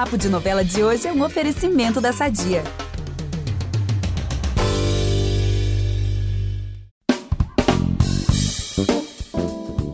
[0.00, 2.64] Papo de Novela de hoje é um oferecimento da Sadia.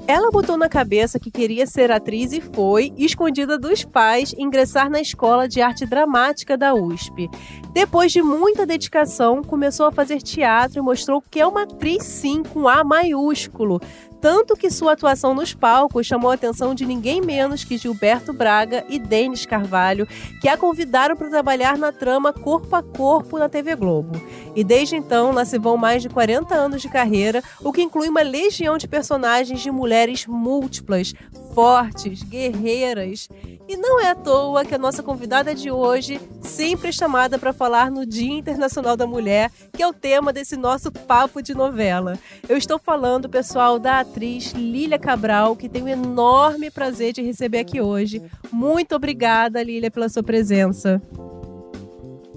[0.06, 5.01] Ela botou na cabeça que queria ser atriz e foi, escondida dos pais, ingressar na
[5.01, 7.29] Escola de Arte Dramática da USP.
[7.73, 12.45] Depois de muita dedicação, começou a fazer teatro e mostrou que é uma atriz sim,
[12.45, 13.81] com A maiúsculo.
[14.21, 18.84] Tanto que sua atuação nos palcos chamou a atenção de ninguém menos que Gilberto Braga
[18.88, 20.06] e Denis Carvalho,
[20.41, 24.20] que a convidaram para trabalhar na trama Corpo a Corpo na TV Globo.
[24.55, 28.08] E desde então, lá se vão mais de 40 anos de carreira, o que inclui
[28.08, 31.12] uma legião de personagens de mulheres múltiplas,
[31.55, 33.28] fortes, guerreiras.
[33.69, 37.52] E não é à toa que a nossa convidada de hoje sempre é chamada para
[37.52, 42.19] falar no Dia Internacional da Mulher, que é o tema desse nosso papo de novela.
[42.48, 47.59] Eu estou falando, pessoal, da atriz Lília Cabral, que tenho o enorme prazer de receber
[47.59, 48.23] aqui hoje.
[48.51, 51.03] Muito obrigada, Lília, pela sua presença.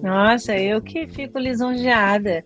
[0.01, 2.43] Nossa, eu que fico lisonjeada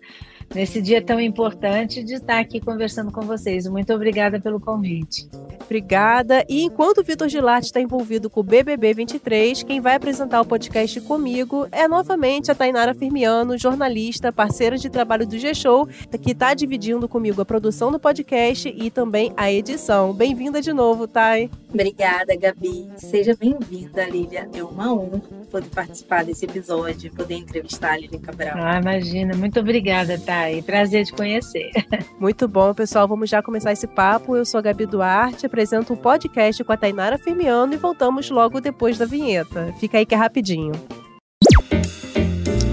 [0.54, 3.66] nesse dia tão importante de estar aqui conversando com vocês.
[3.66, 5.28] Muito obrigada pelo convite.
[5.64, 6.44] Obrigada.
[6.48, 10.44] E enquanto o Vitor Gilarte está envolvido com o BBB 23, quem vai apresentar o
[10.44, 15.88] podcast comigo é novamente a Tainara Firmiano, jornalista, parceira de trabalho do G-Show,
[16.22, 20.12] que está dividindo comigo a produção do podcast e também a edição.
[20.12, 21.50] Bem-vinda de novo, Thay.
[21.72, 22.88] Obrigada, Gabi.
[22.96, 24.48] Seja bem-vinda, Lília.
[24.54, 28.54] É uma honra poder participar desse episódio, poder entrevistar a Lília Cabral.
[28.56, 29.36] Ah, imagina.
[29.36, 30.43] Muito obrigada, Thay.
[30.62, 31.70] Prazer te conhecer.
[32.18, 33.06] Muito bom, pessoal.
[33.08, 34.36] Vamos já começar esse papo.
[34.36, 38.60] Eu sou a Gabi Duarte, apresento um podcast com a Tainara Firmiano e voltamos logo
[38.60, 39.74] depois da vinheta.
[39.78, 40.72] Fica aí que é rapidinho.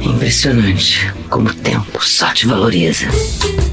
[0.02, 3.08] É impressionante como o tempo só te valoriza.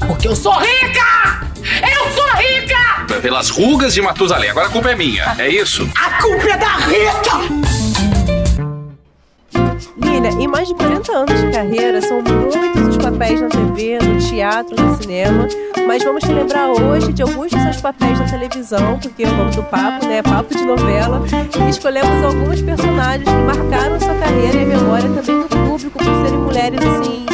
[0.07, 1.47] Porque eu sou rica!
[1.81, 3.21] Eu sou rica!
[3.21, 4.49] Pelas rugas de Matusalém.
[4.49, 5.89] Agora a culpa é minha, é isso?
[5.95, 7.88] A culpa é da Rita!
[10.01, 14.17] Lília, em mais de 40 anos de carreira, são muitos os papéis na TV, no
[14.19, 15.47] teatro, no cinema,
[15.87, 19.35] mas vamos te lembrar hoje de alguns dos seus papéis na televisão, porque é o
[19.35, 20.21] nome do papo, né?
[20.21, 21.21] Papo de novela.
[21.69, 26.39] Escolhemos alguns personagens que marcaram sua carreira e a memória também do público por serem
[26.39, 27.25] mulheres assim,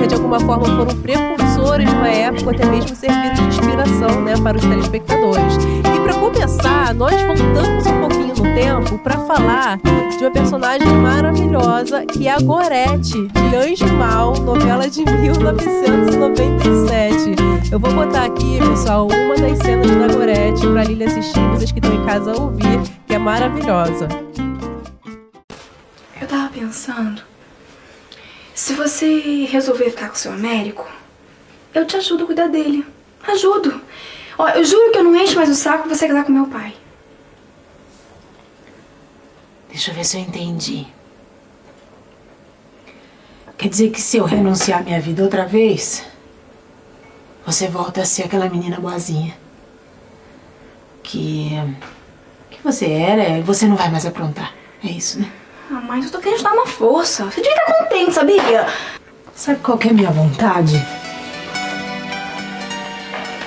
[0.00, 4.34] que de alguma forma foram precursores de uma época, até mesmo servindo de inspiração né,
[4.42, 5.56] para os telespectadores.
[5.56, 12.04] E para começar, nós voltamos um pouquinho no tempo para falar de uma personagem maravilhosa
[12.04, 17.36] que é a Gorete, de Anjo Mal, novela de 1997.
[17.70, 21.78] Eu vou botar aqui, pessoal, uma das cenas da Gorete para Lília assistir, vocês que
[21.78, 24.08] estão em casa ouvir, que é maravilhosa.
[26.20, 27.22] Eu tava pensando
[28.54, 30.86] se você resolver ficar com seu Américo,
[31.74, 32.86] eu te ajudo a cuidar dele.
[33.26, 33.80] Ajudo.
[34.38, 36.74] Ó, eu juro que eu não encho mais o saco você casar com meu pai.
[39.68, 40.86] Deixa eu ver se eu entendi.
[43.56, 46.04] Quer dizer que se eu renunciar à minha vida outra vez,
[47.46, 49.36] você volta a ser aquela menina boazinha.
[51.02, 51.50] Que.
[52.50, 54.52] que você era e você não vai mais aprontar.
[54.84, 55.30] É isso, né?
[55.70, 57.24] Ah, mas eu tô querendo te dar uma força.
[57.24, 58.66] Você devia estar contente, sabia?
[59.34, 60.74] Sabe qual que é a minha vontade?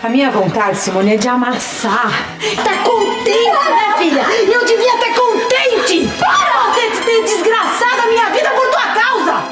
[0.06, 2.12] A minha vontade, Simone, é de amassar.
[2.64, 4.22] Tá contente, né, filha?
[4.54, 6.08] Eu devia estar contente!
[6.20, 6.56] Para!
[6.76, 9.44] Você a minha vida por tua causa!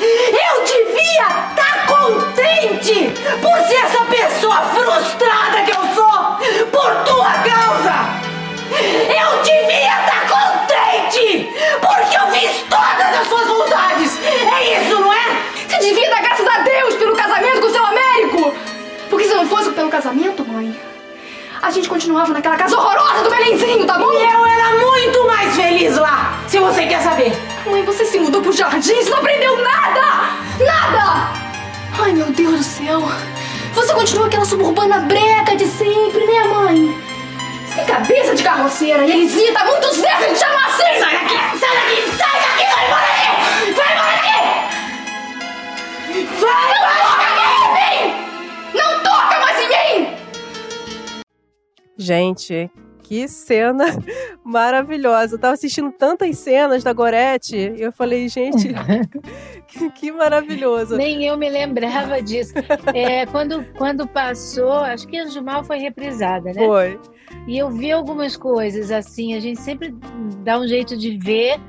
[0.00, 8.26] Eu devia estar contente por ser essa pessoa frustrada que eu sou por tua causa!
[8.72, 9.35] Eu
[19.96, 20.78] casamento, mãe,
[21.62, 24.12] a gente continuava naquela casa horrorosa do Belenzinho, tá bom?
[24.12, 27.32] E eu era muito mais feliz lá, se você quer saber.
[27.64, 30.02] Mãe, você se mudou pro jardim, você não aprendeu nada!
[30.60, 31.32] Nada!
[31.98, 33.02] Ai, meu Deus do céu!
[33.72, 37.02] Você continua aquela suburbana breca de sempre, né, mãe?
[37.74, 41.00] Sem cabeça de carroceira, e Elisinha tá muito certo de chamar assim!
[41.00, 41.36] Sai daqui!
[41.58, 42.02] Sai daqui!
[42.18, 42.66] Sai daqui!
[42.74, 43.30] Vai embora daqui!
[43.72, 44.36] Vai embora daqui!
[46.38, 47.35] Vai embora
[51.96, 52.70] Gente,
[53.06, 53.84] que cena
[54.44, 55.36] maravilhosa.
[55.36, 58.74] Eu tava assistindo tantas cenas da Gorete e eu falei, gente,
[59.68, 60.96] que, que maravilhoso.
[60.96, 62.52] Nem eu me lembrava disso.
[62.92, 66.66] É, quando, quando passou, acho que Anjo Mal foi reprisada, né?
[66.66, 67.00] Foi.
[67.46, 69.94] E eu vi algumas coisas assim, a gente sempre
[70.42, 71.60] dá um jeito de ver,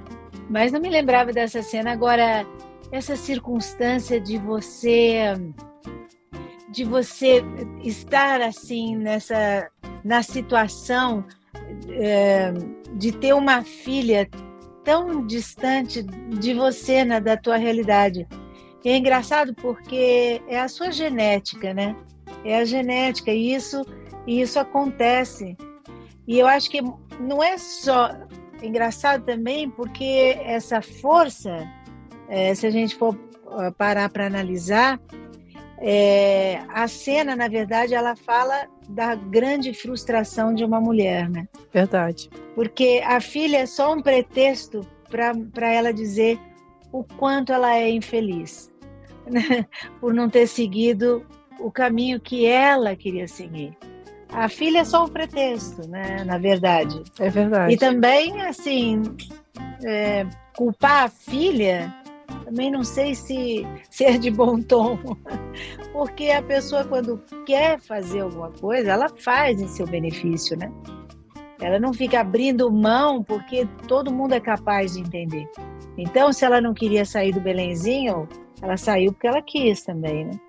[0.50, 1.92] mas não me lembrava dessa cena.
[1.92, 2.46] Agora,
[2.92, 5.36] essa circunstância de você
[6.70, 7.44] de você
[7.84, 9.70] estar assim nessa
[10.04, 11.26] na situação
[11.90, 12.54] é,
[12.94, 14.30] de ter uma filha
[14.84, 18.28] tão distante de você, né, da tua realidade.
[18.86, 21.94] É engraçado porque é a sua genética, né?
[22.46, 23.86] É a genética e isso
[24.26, 25.58] e isso acontece.
[26.26, 26.82] E eu acho que
[27.20, 28.10] não é só
[28.62, 31.68] é engraçado também porque essa força,
[32.30, 33.14] é, se a gente for
[33.78, 35.00] parar para analisar,
[35.80, 41.48] é, a cena, na verdade, ela fala da grande frustração de uma mulher, né?
[41.72, 42.30] Verdade.
[42.56, 46.40] Porque a filha é só um pretexto para ela dizer
[46.92, 48.72] o quanto ela é infeliz,
[49.30, 49.66] né?
[50.02, 51.26] por não ter seguido
[51.60, 53.78] o caminho que ela queria seguir.
[54.30, 56.24] A filha é só um pretexto, né?
[56.26, 57.02] Na verdade.
[57.20, 57.74] É verdade.
[57.74, 59.02] E também, assim,
[59.86, 60.26] é,
[60.56, 61.94] culpar a filha
[62.44, 64.98] também não sei se, se é de bom tom,
[65.92, 70.72] porque a pessoa, quando quer fazer alguma coisa, ela faz em seu benefício, né?
[71.60, 75.50] Ela não fica abrindo mão porque todo mundo é capaz de entender.
[75.98, 78.28] Então, se ela não queria sair do Belenzinho,
[78.62, 80.40] ela saiu porque ela quis também, né?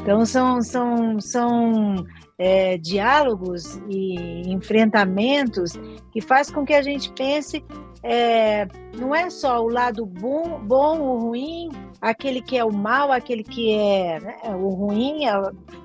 [0.00, 1.96] Então, são, são, são
[2.38, 5.72] é, diálogos e enfrentamentos
[6.12, 7.64] que faz com que a gente pense
[8.02, 13.10] é, não é só o lado bom, bom ou ruim, aquele que é o mal,
[13.10, 15.32] aquele que é né, o ruim é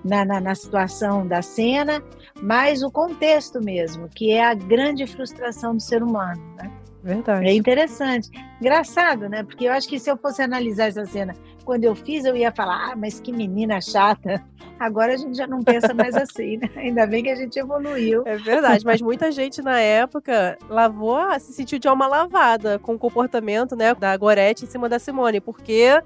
[0.04, 2.04] na, na, na, situação da cena,
[2.42, 6.42] mas o contexto mesmo, que é a grande frustração do ser humano.
[6.58, 6.72] Né?
[7.04, 7.48] Verdade.
[7.48, 8.30] É interessante.
[8.60, 9.44] Engraçado, né?
[9.44, 11.34] Porque eu acho que se eu fosse analisar essa cena
[11.64, 14.44] quando eu fiz, eu ia falar, ah, mas que menina chata.
[14.80, 16.70] Agora a gente já não pensa mais assim, né?
[16.76, 18.24] Ainda bem que a gente evoluiu.
[18.26, 23.00] É verdade, mas muita gente na época lavou, se sentiu de alma lavada com o
[23.00, 26.02] comportamento, né, da Gorete em cima da Simone, porque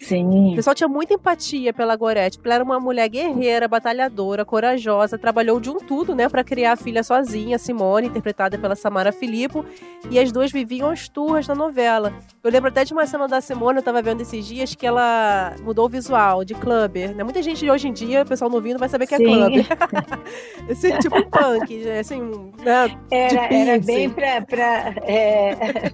[0.00, 0.52] Sim.
[0.52, 5.18] O pessoal tinha muita empatia pela Gorete, porque ela era uma mulher guerreira, batalhadora, corajosa,
[5.18, 9.64] trabalhou de um tudo, né, para criar a filha sozinha, Simone, interpretada pela Samara Filippo,
[10.10, 12.12] e as duas viviam as turras na novela.
[12.44, 15.54] Eu lembro até de uma cena da Simone, eu tava vendo esses dias, que ela
[15.62, 17.24] mudou o visual de clubber, né?
[17.24, 19.66] Muita gente hoje em dia, o pessoal não ouvindo, vai saber que é clubber.
[20.68, 22.20] Esse tipo punk, assim,
[22.64, 24.42] né, Era, era bem pra...
[24.42, 25.92] pra é...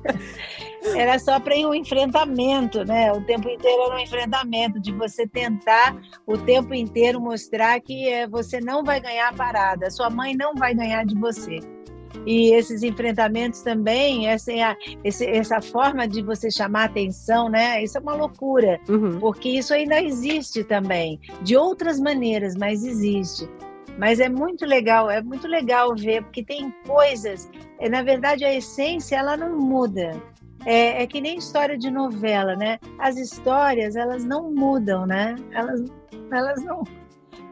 [0.96, 3.12] era só para ir um enfrentamento, né?
[3.12, 5.96] O tempo inteiro era um enfrentamento de você tentar
[6.26, 10.54] o tempo inteiro mostrar que é, você não vai ganhar a parada, sua mãe não
[10.54, 11.60] vai ganhar de você.
[12.26, 17.82] E esses enfrentamentos também, essa, é essa forma de você chamar atenção, né?
[17.82, 19.18] Isso é uma loucura, uhum.
[19.18, 23.48] porque isso ainda existe também, de outras maneiras, mas existe.
[23.98, 27.48] Mas é muito legal, é muito legal ver, porque tem coisas,
[27.78, 30.20] é, na verdade a essência ela não muda,
[30.64, 32.78] é, é, que nem história de novela, né?
[32.98, 35.36] As histórias, elas não mudam, né?
[35.52, 35.84] Elas,
[36.30, 36.84] elas não...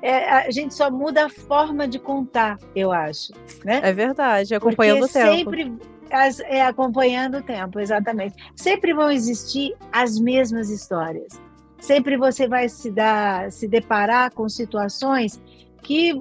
[0.00, 3.32] É, a gente só muda a forma de contar, eu acho,
[3.64, 3.81] né?
[3.85, 5.50] É verdade, acompanhando Porque o tempo.
[5.50, 5.93] sempre...
[6.11, 8.35] As, é, acompanhando o tempo, exatamente.
[8.55, 11.41] Sempre vão existir as mesmas histórias.
[11.81, 15.41] Sempre você vai se dar, se deparar com situações
[15.82, 16.12] que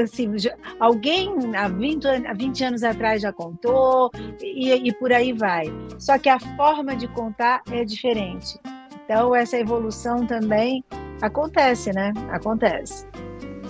[0.00, 0.30] assim,
[0.78, 4.10] alguém há 20, há 20 anos atrás já contou
[4.40, 5.64] e, e por aí vai.
[5.98, 8.58] Só que a forma de contar é diferente.
[9.04, 10.84] Então, essa evolução também
[11.20, 12.12] acontece, né?
[12.30, 13.06] Acontece.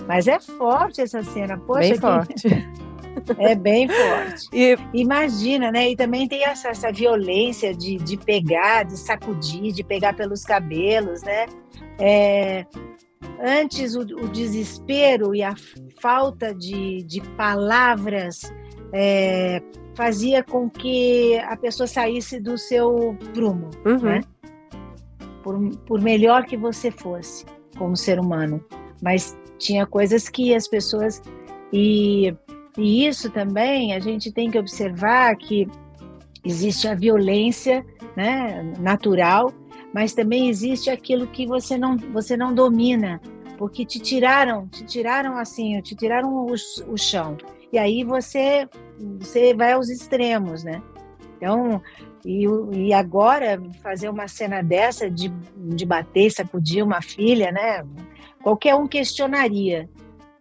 [0.07, 1.79] Mas é forte essa cena, poxa.
[1.79, 1.99] Bem que...
[1.99, 2.73] forte.
[3.37, 4.49] É bem forte.
[4.51, 4.75] E...
[4.91, 5.91] Imagina, né?
[5.91, 11.21] E também tem essa, essa violência de, de pegar, de sacudir, de pegar pelos cabelos,
[11.21, 11.45] né?
[11.99, 12.65] É,
[13.41, 15.55] Antes, o, o desespero e a
[15.99, 18.53] falta de, de palavras
[18.93, 19.61] é,
[19.95, 23.99] fazia com que a pessoa saísse do seu prumo, uhum.
[23.99, 24.21] né?
[25.43, 27.45] Por, por melhor que você fosse
[27.77, 28.63] como ser humano.
[29.01, 31.21] Mas tinha coisas que as pessoas.
[31.71, 32.33] E,
[32.77, 35.67] e isso também a gente tem que observar que
[36.45, 39.51] existe a violência né, natural
[39.93, 43.21] mas também existe aquilo que você não, você não domina,
[43.57, 47.37] porque te tiraram, te tiraram assim, te tiraram o, o chão.
[47.71, 48.67] E aí você,
[49.19, 50.81] você vai aos extremos, né?
[51.37, 51.81] Então,
[52.25, 57.85] e, e agora fazer uma cena dessa de, de bater, sacudir uma filha, né?
[58.41, 59.89] Qualquer um questionaria.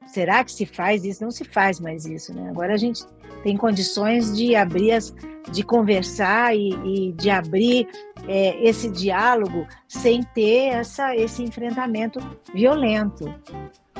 [0.06, 1.22] Será que se faz isso?
[1.22, 2.48] Não se faz mais isso, né?
[2.48, 3.04] Agora a gente
[3.42, 5.14] tem condições de abrir as,
[5.50, 7.88] de conversar e, e de abrir
[8.28, 12.20] é, esse diálogo sem ter essa, esse enfrentamento
[12.54, 13.32] violento.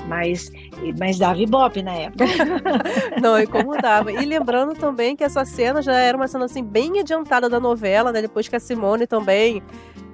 [0.08, 0.50] Mas,
[0.98, 2.24] mas dava ibope na época.
[3.22, 4.10] Não, incomodava.
[4.10, 8.10] E lembrando também que essa cena já era uma cena assim bem adiantada da novela,
[8.10, 8.20] né?
[8.20, 9.62] Depois que a Simone também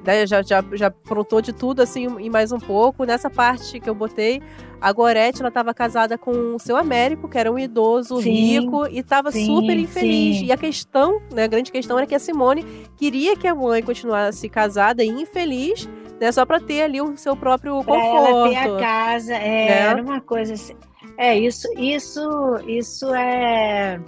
[0.09, 3.05] né, já, já, já aprontou de tudo, assim, e mais um pouco.
[3.05, 4.41] Nessa parte que eu botei,
[4.81, 8.87] a Gorete, ela estava casada com o seu Américo, que era um idoso sim, rico,
[8.89, 10.39] e estava super infeliz.
[10.39, 10.47] Sim.
[10.47, 12.65] E a questão, né, a grande questão era que a Simone
[12.97, 15.87] queria que a mãe continuasse casada e infeliz,
[16.19, 18.29] né, só para ter ali o seu próprio pra conforto.
[18.29, 19.81] Ela ter a casa, é, né?
[19.91, 20.75] era uma coisa assim.
[21.19, 22.21] É, isso, isso,
[22.67, 24.01] isso é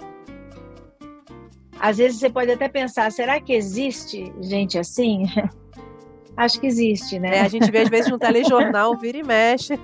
[1.79, 5.25] às vezes você pode até pensar, será que existe gente assim?
[6.41, 7.37] Acho que existe, né?
[7.37, 9.79] É, a gente vê às vezes no telejornal, vira e mexe.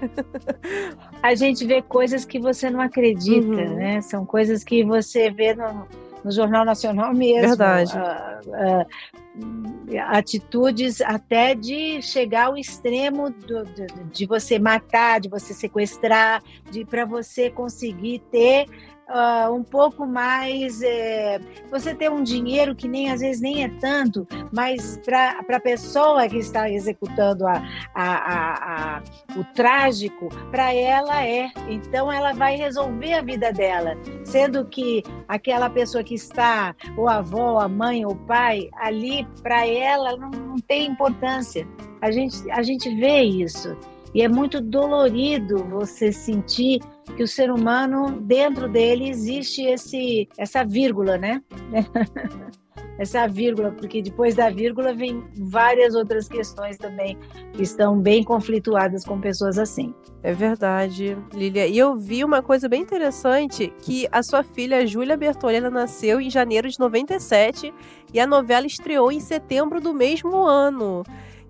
[1.22, 3.76] a gente vê coisas que você não acredita, uhum.
[3.76, 4.02] né?
[4.02, 5.88] São coisas que você vê no,
[6.24, 7.50] no Jornal Nacional mesmo.
[7.50, 7.94] Verdade.
[7.96, 15.54] Uh, uh, atitudes até de chegar ao extremo do, de, de você matar, de você
[15.54, 18.66] sequestrar, de para você conseguir ter
[19.10, 20.82] uh, um pouco mais.
[20.82, 25.60] É, você ter um dinheiro que nem às vezes nem é tanto, mas para a
[25.60, 27.62] pessoa que está executando a,
[27.94, 29.04] a, a,
[29.36, 31.50] o trágico, para ela é.
[31.68, 37.60] Então ela vai resolver a vida dela, sendo que aquela pessoa que está, ou avó,
[37.60, 41.68] a mãe, ou o pai, ali, para ela não, não tem importância.
[42.02, 43.76] A gente, a gente vê isso.
[44.14, 46.80] E é muito dolorido você sentir
[47.16, 51.42] que o ser humano, dentro dele, existe esse, essa vírgula, né?
[52.98, 57.18] essa vírgula, porque depois da vírgula vem várias outras questões também
[57.54, 59.94] que estão bem conflituadas com pessoas assim.
[60.24, 61.68] É verdade, Lilia.
[61.68, 66.30] E eu vi uma coisa bem interessante, que a sua filha Júlia Bertolli, nasceu em
[66.30, 67.74] janeiro de 97
[68.14, 71.04] e a novela estreou em setembro do mesmo ano.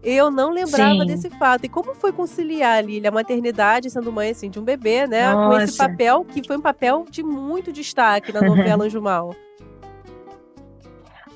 [0.04, 1.06] Eu não lembrava Sim.
[1.06, 1.66] desse fato.
[1.66, 5.32] E como foi conciliar, Lilia, a maternidade, sendo mãe assim, de um bebê, né?
[5.34, 5.50] Nossa.
[5.50, 9.36] Com esse papel, que foi um papel de muito destaque na novela Anjo Mal.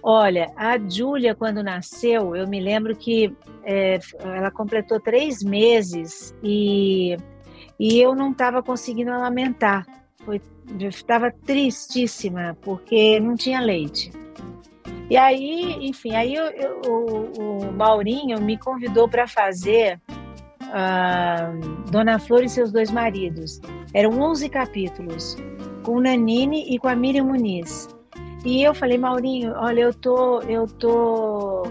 [0.04, 7.16] Olha, a Júlia, quando nasceu, eu me lembro que é, ela completou três meses e,
[7.80, 9.86] e eu não estava conseguindo amamentar.
[10.80, 14.12] Estava tristíssima, porque não tinha leite.
[15.12, 20.00] E aí, enfim, aí eu, eu, o, o, Maurinho me convidou para fazer
[20.62, 23.60] uh, Dona Flor e seus dois maridos.
[23.94, 25.36] Eram 11 capítulos,
[25.84, 27.90] com o Nanini e com a Miriam Muniz.
[28.46, 31.64] E eu falei, Maurinho, olha, eu tô, eu tô,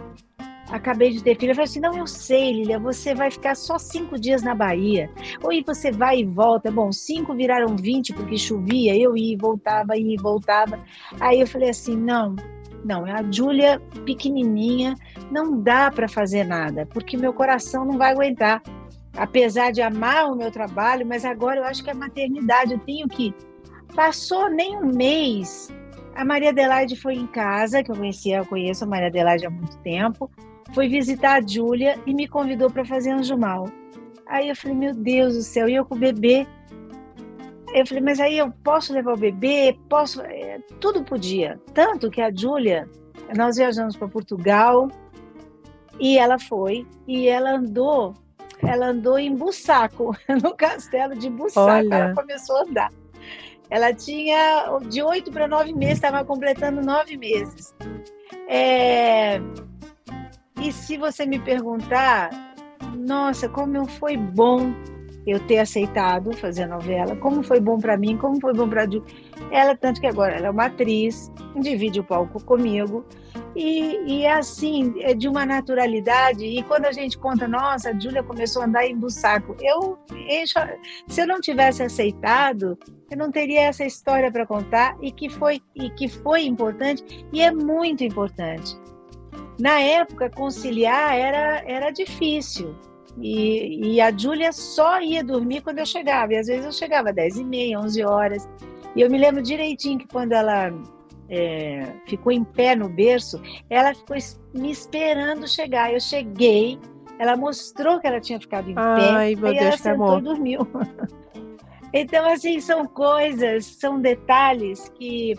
[0.71, 1.53] acabei de ter filho.
[1.53, 5.11] Eu falei assim, não, eu sei, Lilia, você vai ficar só cinco dias na Bahia.
[5.43, 6.71] Ou você vai e volta.
[6.71, 10.79] Bom, cinco viraram vinte porque chovia, eu ia e voltava, ia e voltava.
[11.19, 12.37] Aí eu falei assim, não,
[12.85, 14.95] não, é a Júlia pequenininha,
[15.31, 18.63] não dá para fazer nada, porque meu coração não vai aguentar.
[19.17, 23.09] Apesar de amar o meu trabalho, mas agora eu acho que a maternidade, eu tenho
[23.09, 23.35] que.
[23.95, 25.69] Passou nem um mês,
[26.15, 29.51] a Maria Adelaide foi em casa, que eu conhecia, eu conheço a Maria Adelaide há
[29.51, 30.31] muito tempo,
[30.73, 33.69] foi visitar a Júlia e me convidou para fazer anjo mal.
[34.27, 36.47] Aí eu falei, meu Deus do céu, e eu com o bebê
[37.73, 39.79] eu falei, mas aí eu posso levar o bebê?
[39.89, 40.21] Posso?
[40.23, 41.61] É, tudo podia.
[41.73, 42.89] Tanto que a Júlia,
[43.37, 44.89] nós viajamos para Portugal
[45.99, 48.15] e ela foi e ela andou,
[48.63, 51.71] ela andou em Bussaco, no castelo de Bussaco.
[51.71, 51.95] Olha.
[51.95, 52.93] Ela começou a andar.
[53.69, 57.75] Ela tinha de oito para nove meses, estava completando nove meses.
[58.49, 59.41] É...
[60.61, 62.31] E se você me perguntar,
[62.97, 64.75] nossa, como foi bom
[65.31, 68.87] eu ter aceitado fazer a novela, como foi bom para mim, como foi bom para
[69.51, 73.05] ela tanto que agora ela é uma atriz, divide o palco comigo
[73.55, 77.99] e, e é assim é de uma naturalidade e quando a gente conta, nossa, a
[77.99, 79.99] Júlia começou a andar em bussaco, eu,
[81.07, 82.79] se eu não tivesse aceitado,
[83.11, 87.41] eu não teria essa história para contar e que foi e que foi importante e
[87.41, 88.77] é muito importante.
[89.59, 92.75] Na época conciliar era era difícil
[93.21, 96.33] e, e a Júlia só ia dormir quando eu chegava.
[96.33, 98.49] E às vezes eu chegava às 10 e meia, 11 horas.
[98.97, 100.73] E eu me lembro direitinho que quando ela
[101.29, 104.17] é, ficou em pé no berço, ela ficou
[104.55, 105.93] me esperando chegar.
[105.93, 106.79] Eu cheguei,
[107.19, 110.23] ela mostrou que ela tinha ficado em Ai, pé, meu e Deus, ela sentou e
[110.23, 110.67] dormiu.
[111.93, 115.39] então, assim, são coisas, são detalhes que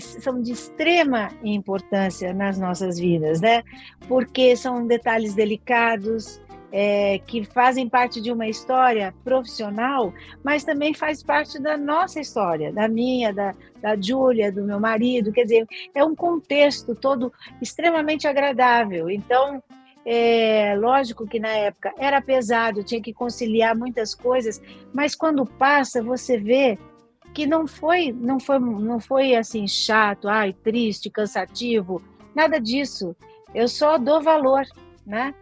[0.00, 3.62] são de extrema importância nas nossas vidas, né?
[4.08, 6.40] Porque são detalhes delicados,
[6.76, 10.12] é, que fazem parte de uma história profissional,
[10.42, 15.30] mas também faz parte da nossa história, da minha, da, da Júlia, do meu marido.
[15.30, 19.08] Quer dizer, é um contexto todo extremamente agradável.
[19.08, 19.62] Então,
[20.04, 24.60] é, lógico que na época era pesado, tinha que conciliar muitas coisas,
[24.92, 26.76] mas quando passa, você vê
[27.32, 32.02] que não foi, não foi, não foi assim chato, ai, triste, cansativo,
[32.34, 33.14] nada disso.
[33.54, 34.66] Eu só dou valor
[35.06, 35.34] né?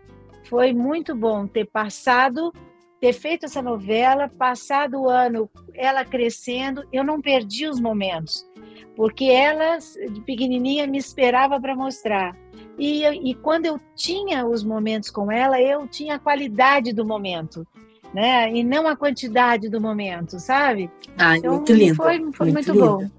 [0.53, 2.53] Foi muito bom ter passado,
[3.01, 8.47] ter feito essa novela, passado o ano, ela crescendo, eu não perdi os momentos,
[8.95, 12.37] porque ela, de pequenininha, me esperava para mostrar.
[12.79, 17.67] E, e quando eu tinha os momentos com ela, eu tinha a qualidade do momento.
[18.13, 18.53] Né?
[18.53, 20.91] E não a quantidade do momento, sabe?
[21.17, 21.95] Ai, então, muito lindo.
[21.95, 23.11] Foi, foi muito, muito bom.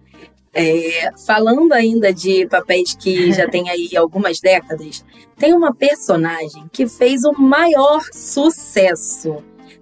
[0.53, 5.03] É, falando ainda de papéis que já tem aí algumas décadas,
[5.35, 9.37] tem uma personagem que fez o maior sucesso.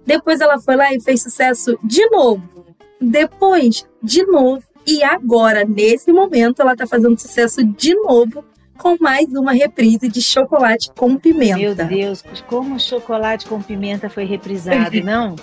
[0.06, 2.66] Depois ela foi lá e fez sucesso de novo.
[3.00, 4.62] Depois, de novo.
[4.86, 8.44] E agora, nesse momento, ela tá fazendo sucesso de novo
[8.78, 11.56] com mais uma reprise de Chocolate com Pimenta.
[11.56, 15.36] Meu Deus, como Chocolate com Pimenta foi reprisado, não?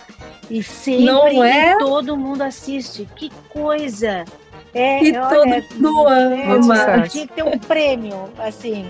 [0.50, 1.78] E sempre não é?
[1.78, 3.08] todo mundo assiste.
[3.16, 4.26] Que coisa!
[4.74, 6.82] É, e olha, todo mundo ama.
[6.82, 8.86] É, tinha que ter um prêmio, assim.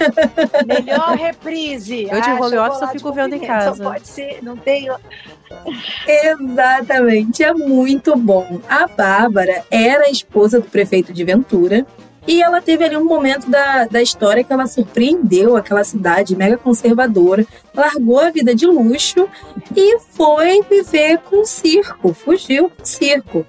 [0.66, 2.04] Melhor reprise.
[2.04, 3.82] Eu de ah, home office só fico vendo em casa.
[3.82, 4.94] Só pode ser, não tenho.
[6.06, 8.60] Exatamente, é muito bom.
[8.68, 11.86] A Bárbara era a esposa do prefeito de Ventura.
[12.26, 16.56] E ela teve ali um momento da, da história que ela surpreendeu aquela cidade mega
[16.56, 19.28] conservadora, largou a vida de luxo
[19.76, 23.44] e foi viver com o circo, fugiu com o circo.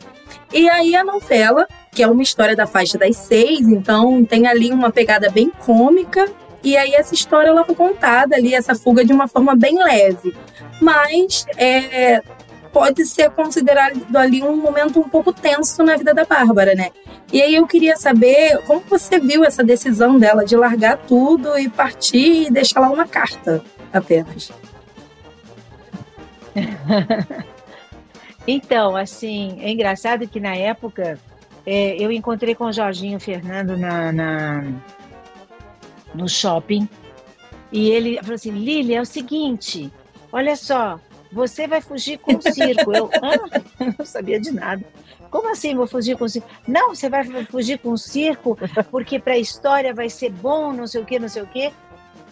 [0.54, 4.72] E aí a novela, que é uma história da faixa das seis, então tem ali
[4.72, 6.30] uma pegada bem cômica.
[6.64, 10.34] E aí essa história ela foi contada ali, essa fuga de uma forma bem leve.
[10.80, 12.22] Mas é,
[12.72, 16.92] pode ser considerado ali um momento um pouco tenso na vida da Bárbara, né?
[17.32, 21.68] E aí eu queria saber como você viu essa decisão dela de largar tudo e
[21.68, 24.52] partir e deixar lá uma carta apenas.
[28.48, 31.20] Então, assim, é engraçado que na época
[31.66, 34.64] é, eu encontrei com o Jorginho Fernando na, na,
[36.14, 36.88] no shopping
[37.72, 39.92] e ele falou assim: Lili, é o seguinte,
[40.32, 41.00] olha só,
[41.32, 42.94] você vai fugir com o circo.
[42.94, 44.84] Eu ah, não sabia de nada.
[45.32, 46.48] Como assim vou fugir com o circo?
[46.68, 48.56] Não, você vai fugir com o circo
[48.92, 51.72] porque para a história vai ser bom, não sei o quê, não sei o quê.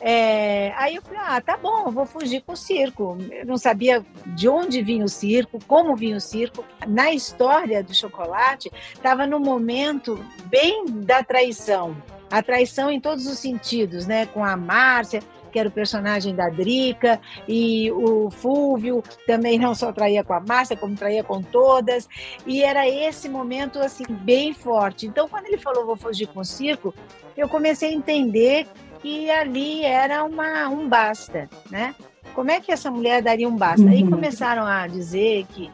[0.04, 3.18] É, aí eu falei, ah, tá bom, vou fugir com o circo.
[3.30, 6.66] Eu não sabia de onde vinha o circo, como vinha o circo.
[6.88, 11.96] Na história do chocolate, estava no momento bem da traição.
[12.32, 14.26] A traição em todos os sentidos, né?
[14.26, 19.92] Com a Márcia, que era o personagem da Drica, e o Fúvio também não só
[19.92, 22.10] traía com a Márcia, como traía com todas.
[22.48, 25.06] E era esse momento, assim, bem forte.
[25.06, 26.92] Então, quando ele falou, vou fugir com o circo,
[27.38, 28.66] eu comecei a entender
[29.02, 31.96] que ali era uma, um basta, né?
[32.34, 33.90] Como é que essa mulher daria um basta?
[33.90, 34.12] Aí uhum.
[34.12, 35.70] começaram a dizer que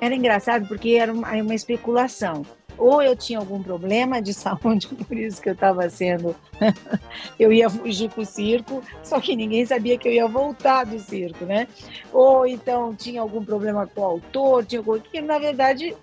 [0.00, 2.44] era engraçado porque era uma, uma especulação.
[2.76, 6.34] Ou eu tinha algum problema de saúde, por isso que eu estava sendo.
[7.38, 10.98] eu ia fugir para o circo, só que ninguém sabia que eu ia voltar do
[10.98, 11.68] circo, né?
[12.12, 14.98] Ou então tinha algum problema com o autor, tinha algum...
[14.98, 15.94] que na verdade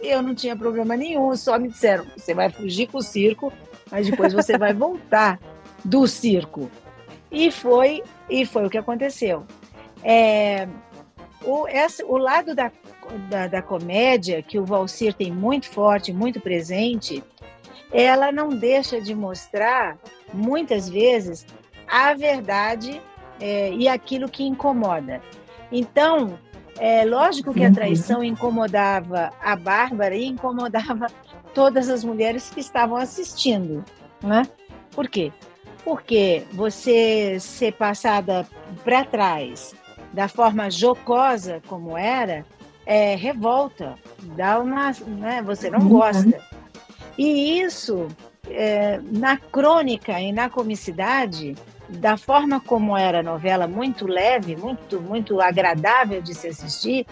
[0.00, 3.52] eu não tinha problema nenhum, só me disseram: você vai fugir com o circo,
[3.90, 5.38] mas depois você vai voltar
[5.84, 6.70] do circo.
[7.30, 9.44] E foi, e foi o que aconteceu.
[10.02, 10.68] É,
[11.44, 12.70] o, essa, o lado da,
[13.28, 17.22] da, da comédia, que o Valsir tem muito forte, muito presente,
[17.92, 19.98] ela não deixa de mostrar,
[20.32, 21.46] muitas vezes,
[21.86, 23.00] a verdade
[23.40, 25.20] é, e aquilo que incomoda.
[25.70, 26.38] Então,
[26.78, 27.74] é lógico que a uhum.
[27.74, 31.06] traição incomodava a Bárbara e incomodava
[31.54, 33.84] todas as mulheres que estavam assistindo,
[34.22, 34.42] né?
[34.90, 35.32] Por quê?
[35.84, 38.46] Porque você ser passada
[38.82, 39.74] para trás
[40.12, 42.46] da forma jocosa como era,
[42.86, 43.96] é revolta,
[44.36, 45.88] dá uma, né, você não uhum.
[45.88, 46.40] gosta.
[47.18, 48.08] E isso,
[48.48, 51.54] é, na crônica e na comicidade,
[51.88, 57.06] da forma como era a novela, muito leve, muito, muito agradável de se assistir,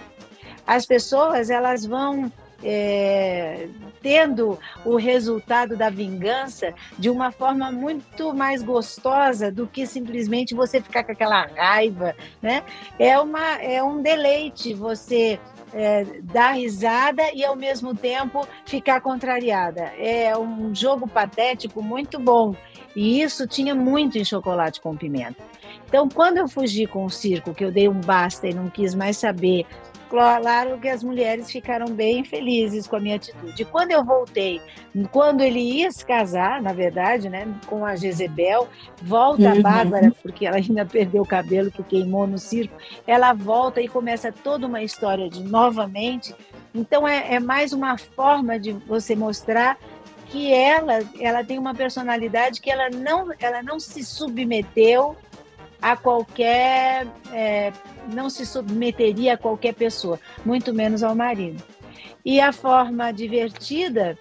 [0.66, 2.30] as pessoas elas vão
[2.62, 3.68] é,
[4.02, 10.80] tendo o resultado da vingança de uma forma muito mais gostosa do que simplesmente você
[10.80, 12.62] ficar com aquela raiva, né?
[12.98, 15.38] É, uma, é um deleite você
[15.72, 19.92] é, dar risada e ao mesmo tempo ficar contrariada.
[19.98, 22.54] É um jogo patético muito bom.
[22.94, 25.42] E isso tinha muito em chocolate com pimenta.
[25.88, 28.94] Então, quando eu fugi com o circo, que eu dei um basta e não quis
[28.94, 29.66] mais saber
[30.12, 33.64] claro que as mulheres ficaram bem felizes com a minha atitude.
[33.64, 34.60] Quando eu voltei,
[35.10, 38.68] quando ele ia se casar, na verdade, né, com a Jezebel,
[39.00, 39.58] volta uhum.
[39.58, 43.88] a Bárbara, porque ela ainda perdeu o cabelo que queimou no circo, ela volta e
[43.88, 46.34] começa toda uma história de novamente.
[46.74, 49.78] Então é, é mais uma forma de você mostrar
[50.26, 55.16] que ela, ela tem uma personalidade que ela não, ela não se submeteu
[55.80, 57.06] a qualquer.
[57.32, 57.72] É,
[58.12, 61.62] não se submeteria a qualquer pessoa, muito menos ao marido.
[62.24, 64.16] E a forma divertida,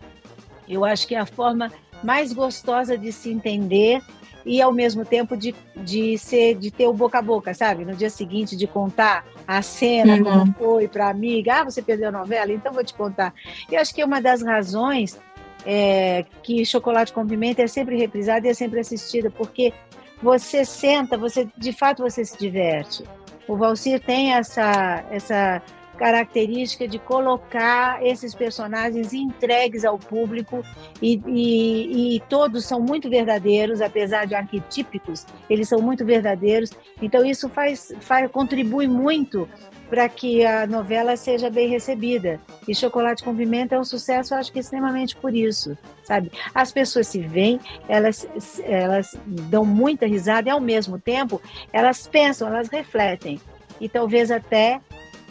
[0.68, 1.72] eu acho que é a forma
[2.04, 4.02] mais gostosa de se entender
[4.46, 7.86] e ao mesmo tempo de, de ser de ter o boca a boca, sabe?
[7.86, 10.24] No dia seguinte de contar a cena uhum.
[10.24, 13.34] como foi para amiga, ah, você perdeu a novela, então vou te contar.
[13.72, 15.20] Eu acho que uma das razões
[15.66, 19.74] é, que Chocolate com Pimenta é sempre reprisada e é sempre assistida, porque
[20.22, 23.04] você senta, você de fato você se diverte.
[23.52, 25.62] O Valsir tem essa essa
[26.02, 30.66] característica de colocar esses personagens entregues ao público
[31.00, 36.72] e, e, e, todos são muito verdadeiros, apesar de arquetípicos, eles são muito verdadeiros.
[37.00, 39.48] Então isso faz, faz contribui muito
[39.92, 42.40] para que a novela seja bem recebida.
[42.68, 46.32] E Chocolate com Pimenta é um sucesso, acho que extremamente por isso, sabe?
[46.52, 48.28] As pessoas se veem, elas,
[48.64, 51.40] elas dão muita risada e ao mesmo tempo
[51.72, 53.40] elas pensam, elas refletem.
[53.80, 54.82] E talvez até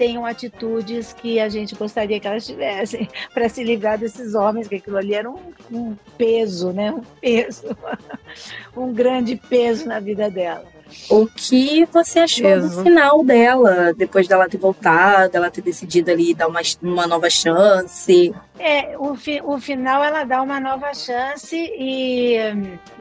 [0.01, 4.77] tenham atitudes que a gente gostaria que elas tivessem para se livrar desses homens, que
[4.77, 6.91] aquilo ali era um, um peso, né?
[6.91, 7.77] Um peso,
[8.75, 10.65] um grande peso na vida dela.
[11.11, 12.77] O que você achou Peso.
[12.79, 17.29] do final dela, depois dela ter voltado, ela ter decidido ali dar uma, uma nova
[17.29, 18.35] chance?
[18.59, 22.39] É, o, fi, o final ela dá uma nova chance, e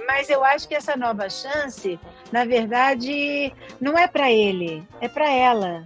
[0.06, 1.98] mas eu acho que essa nova chance,
[2.32, 5.84] na verdade, não é para ele, é para ela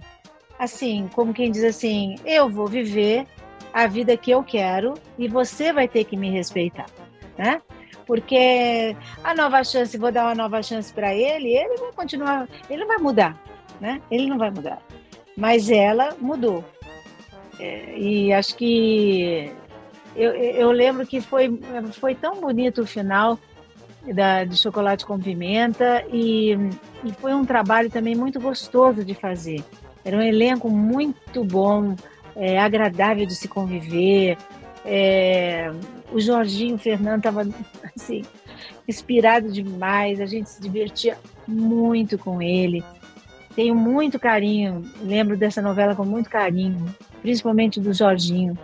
[0.58, 3.26] assim, como quem diz assim, eu vou viver
[3.72, 6.86] a vida que eu quero e você vai ter que me respeitar,
[7.36, 7.60] né?
[8.06, 12.80] Porque a nova chance, vou dar uma nova chance para ele, ele vai continuar, ele
[12.80, 13.42] não vai mudar,
[13.80, 14.00] né?
[14.10, 14.80] Ele não vai mudar.
[15.36, 16.64] Mas ela mudou.
[17.58, 19.52] É, e acho que
[20.14, 21.58] eu, eu lembro que foi,
[21.92, 23.38] foi tão bonito o final
[24.12, 26.52] da, de Chocolate com Pimenta e,
[27.04, 29.64] e foi um trabalho também muito gostoso de fazer
[30.04, 31.96] era um elenco muito bom,
[32.36, 34.36] é, agradável de se conviver.
[34.84, 35.72] É,
[36.12, 37.48] o Jorginho Fernando estava
[37.96, 38.22] assim,
[38.86, 42.84] inspirado demais, a gente se divertia muito com ele.
[43.56, 46.84] Tenho muito carinho, lembro dessa novela com muito carinho,
[47.22, 48.58] principalmente do Jorginho.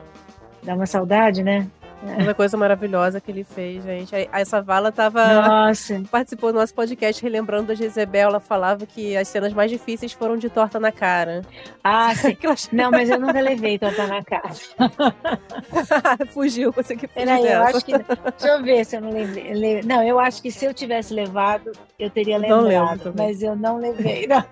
[0.62, 1.68] Dá uma saudade, né?
[2.02, 4.14] Uma coisa maravilhosa que ele fez, gente.
[4.32, 5.20] Essa vala tava.
[6.10, 8.30] Participou do nosso podcast relembrando da Jezebel.
[8.30, 11.42] Ela falava que as cenas mais difíceis foram de torta na cara.
[11.84, 12.36] Ah, sim.
[12.72, 14.50] Não, mas eu nunca levei torta na cara.
[16.32, 17.26] Fugiu, você que fugiu.
[17.26, 17.92] Peraí, eu acho que.
[17.92, 19.82] Deixa eu ver se eu não levei.
[19.82, 23.12] Não, eu acho que se eu tivesse levado, eu teria lembrado.
[23.16, 24.44] Mas eu não levei, não.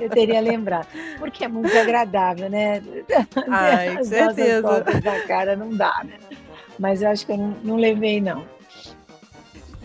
[0.00, 0.86] eu teria lembrado.
[1.18, 2.80] Porque é muito agradável, né?
[3.48, 4.84] Ai, com certeza.
[5.04, 6.27] na cara não dá, né?
[6.78, 8.44] Mas eu acho que eu não, levei, não.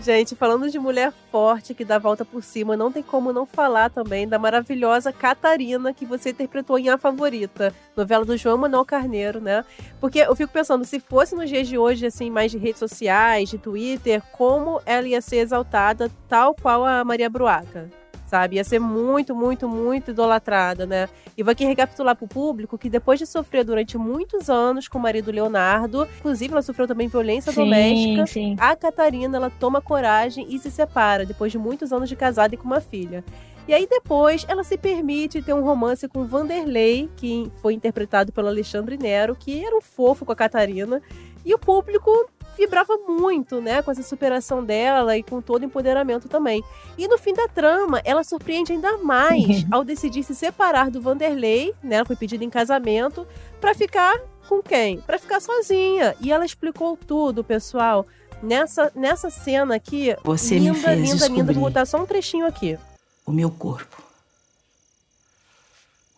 [0.02, 3.90] Gente, falando de mulher forte que dá volta por cima, não tem como não falar
[3.90, 9.40] também da maravilhosa Catarina que você interpretou em A Favorita, novela do João Manuel Carneiro,
[9.40, 9.64] né?
[10.02, 13.50] Porque eu fico pensando, se fosse nos dias de hoje, assim, mais de redes sociais,
[13.50, 18.03] de Twitter, como ela ia ser exaltada tal qual a Maria Bruaca
[18.34, 18.56] sabe?
[18.56, 21.08] Ia ser muito, muito, muito idolatrada, né?
[21.38, 24.98] E vou aqui recapitular para o público que depois de sofrer durante muitos anos com
[24.98, 28.56] o marido Leonardo, inclusive ela sofreu também violência sim, doméstica, sim.
[28.60, 32.58] a Catarina ela toma coragem e se separa depois de muitos anos de casada e
[32.58, 33.24] com uma filha.
[33.68, 38.48] E aí depois ela se permite ter um romance com Vanderlei, que foi interpretado pelo
[38.48, 41.04] Alexandre Nero, que era um fofo com a Catarina.
[41.46, 42.10] E o público
[42.58, 46.64] vibrava muito, né, com essa superação dela e com todo o empoderamento também.
[46.98, 51.74] E no fim da trama, ela surpreende ainda mais ao decidir se separar do Vanderlei,
[51.84, 53.28] né, ela foi pedida em casamento,
[53.60, 55.00] para ficar com quem?
[55.02, 56.16] Para ficar sozinha.
[56.20, 58.06] E ela explicou tudo, pessoal.
[58.42, 61.54] Nessa, nessa cena aqui, Você linda, me fez linda, descobrir linda.
[61.54, 62.78] Vou botar só um trechinho aqui.
[63.26, 64.04] O meu corpo.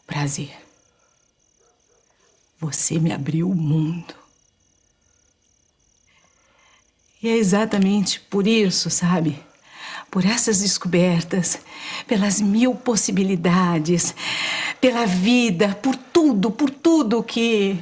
[0.08, 0.52] Prazer.
[2.60, 4.25] Você me abriu o mundo.
[7.26, 9.44] E é exatamente por isso, sabe?
[10.12, 11.58] Por essas descobertas,
[12.06, 14.14] pelas mil possibilidades,
[14.80, 17.80] pela vida, por tudo, por tudo que.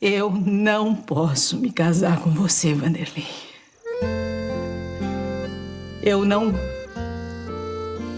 [0.00, 3.26] Eu não posso me casar com você, Vanderlei.
[6.00, 6.54] Eu não.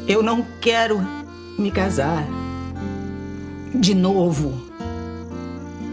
[0.06, 1.00] Eu não quero
[1.58, 2.26] me casar
[3.74, 4.67] de novo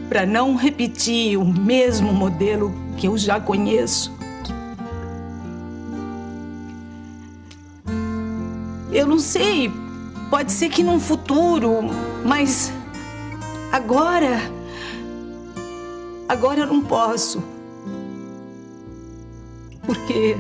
[0.10, 4.14] para não repetir o mesmo modelo que eu já conheço.
[8.92, 9.72] Eu não sei,
[10.30, 11.82] pode ser que num futuro,
[12.24, 12.72] mas
[13.72, 14.40] agora.
[16.28, 17.56] Agora eu não posso.
[19.86, 20.36] porque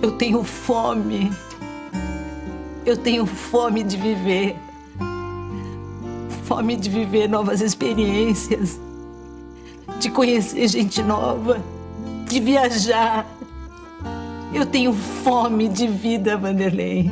[0.00, 1.32] eu tenho fome.
[2.84, 4.56] Eu tenho fome de viver.
[6.44, 8.78] Fome de viver novas experiências,
[10.02, 11.62] de conhecer gente nova,
[12.28, 13.24] de viajar.
[14.52, 17.08] Eu tenho fome de vida, Vanderlei.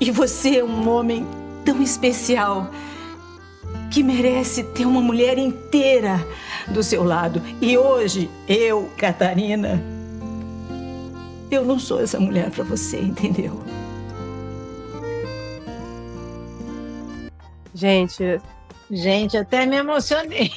[0.00, 1.26] E você é um homem
[1.62, 2.70] tão especial
[3.90, 6.26] que merece ter uma mulher inteira
[6.68, 7.42] do seu lado.
[7.60, 9.78] E hoje, eu, Catarina,
[11.50, 13.60] eu não sou essa mulher para você, entendeu?
[17.74, 18.40] Gente.
[18.92, 20.50] Gente, até me emocionei.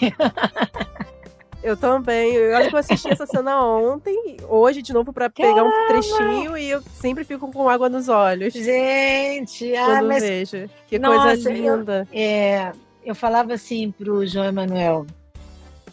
[1.64, 2.34] Eu também.
[2.34, 6.56] Eu acho que eu assisti essa cena ontem, hoje de novo para pegar um trechinho
[6.56, 8.54] e eu sempre fico com água nos olhos.
[8.54, 10.22] Gente, ah, quando mas...
[10.22, 10.70] vejo.
[10.86, 12.08] Que Nossa, coisa linda.
[12.12, 12.72] Eu, é,
[13.04, 15.08] eu falava assim pro João Emanuel.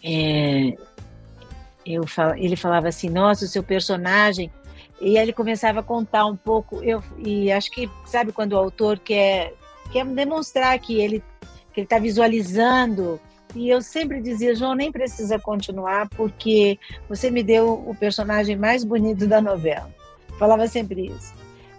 [0.04, 0.74] É,
[1.86, 4.50] eu fal, ele falava assim, nossa, o seu personagem.
[5.00, 6.82] E aí ele começava a contar um pouco.
[6.82, 9.54] Eu, e acho que, sabe, quando o autor quer,
[9.90, 11.24] quer demonstrar que ele
[11.72, 13.20] que ele está visualizando
[13.54, 18.82] e eu sempre dizia, João, nem precisa continuar, porque você me deu o personagem mais
[18.82, 19.90] bonito da novela.
[20.38, 21.34] Falava sempre isso.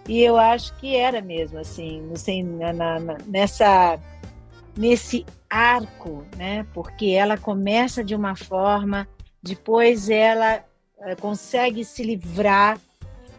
[0.08, 4.00] E eu acho que era mesmo, assim, assim na, na, nessa,
[4.78, 6.66] nesse arco, né?
[6.74, 9.08] Porque ela começa de uma forma,
[9.42, 10.64] depois ela
[11.00, 12.80] eh, consegue se livrar,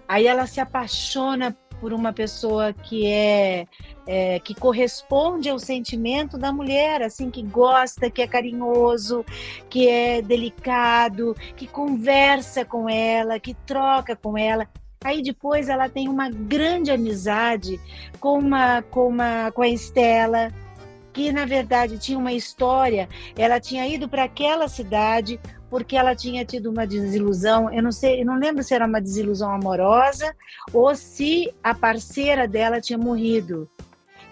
[0.09, 3.67] aí ela se apaixona por uma pessoa que é,
[4.07, 9.25] é, que corresponde ao sentimento da mulher, assim que gosta, que é carinhoso,
[9.69, 14.69] que é delicado, que conversa com ela, que troca com ela.
[15.05, 17.79] Aí depois ela tem uma grande amizade
[18.19, 20.51] com uma com uma com a Estela,
[21.15, 23.09] que na verdade tinha uma história.
[23.39, 27.73] Ela tinha ido para aquela cidade porque ela tinha tido uma desilusão.
[27.73, 30.37] Eu não sei, eu não lembro se era uma desilusão amorosa
[30.73, 33.71] ou se a parceira dela tinha morrido.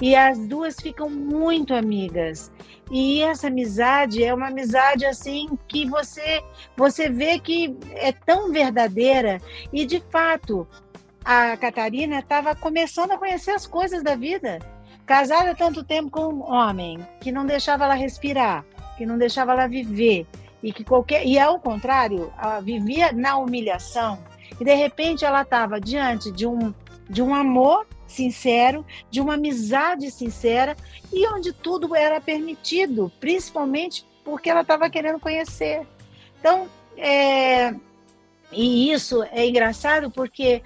[0.00, 2.50] E as duas ficam muito amigas.
[2.90, 6.42] E essa amizade é uma amizade assim que você
[6.76, 9.40] você vê que é tão verdadeira
[9.72, 10.66] e de fato
[11.24, 14.58] a Catarina estava começando a conhecer as coisas da vida.
[15.12, 18.64] Casada tanto tempo com um homem que não deixava ela respirar,
[18.96, 20.26] que não deixava ela viver,
[20.62, 24.18] e que qualquer e ao contrário, ela vivia na humilhação
[24.58, 26.72] e de repente ela estava diante de um
[27.10, 30.74] de um amor sincero, de uma amizade sincera
[31.12, 35.86] e onde tudo era permitido, principalmente porque ela estava querendo conhecer.
[36.40, 37.74] Então, é,
[38.50, 40.62] e isso é engraçado porque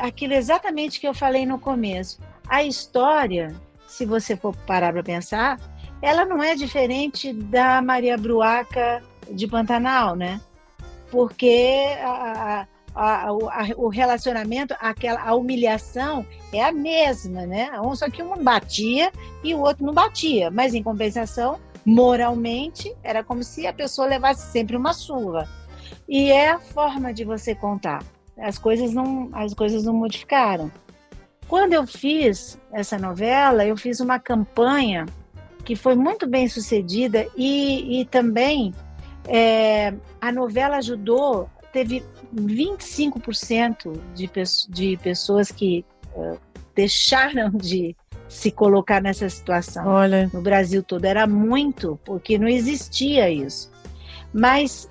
[0.00, 2.20] aquilo exatamente que eu falei no começo.
[2.48, 3.54] A história,
[3.86, 5.58] se você for parar para pensar,
[6.02, 10.40] ela não é diferente da Maria Bruaca de Pantanal, né?
[11.10, 13.32] Porque a, a, a,
[13.76, 17.70] o relacionamento, aquela, a humilhação é a mesma, né?
[17.94, 19.10] Só que um batia
[19.42, 24.50] e o outro não batia, mas em compensação, moralmente, era como se a pessoa levasse
[24.52, 25.48] sempre uma surra.
[26.08, 28.02] E é a forma de você contar.
[28.36, 30.70] As coisas não, as coisas não modificaram.
[31.48, 35.06] Quando eu fiz essa novela, eu fiz uma campanha
[35.64, 38.74] que foi muito bem sucedida e, e também
[39.26, 42.04] é, a novela ajudou, teve
[42.34, 44.30] 25% de,
[44.68, 46.38] de pessoas que uh,
[46.74, 47.96] deixaram de
[48.28, 49.86] se colocar nessa situação.
[49.86, 50.28] Olha.
[50.32, 53.70] No Brasil todo era muito, porque não existia isso.
[54.32, 54.88] Mas,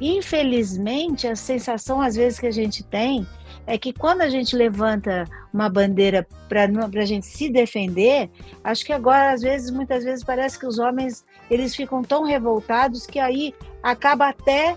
[0.00, 3.26] infelizmente, a sensação às vezes que a gente tem
[3.66, 8.30] é que quando a gente levanta uma bandeira para a gente se defender,
[8.62, 13.06] acho que agora, às vezes, muitas vezes, parece que os homens eles ficam tão revoltados
[13.06, 14.76] que aí acaba até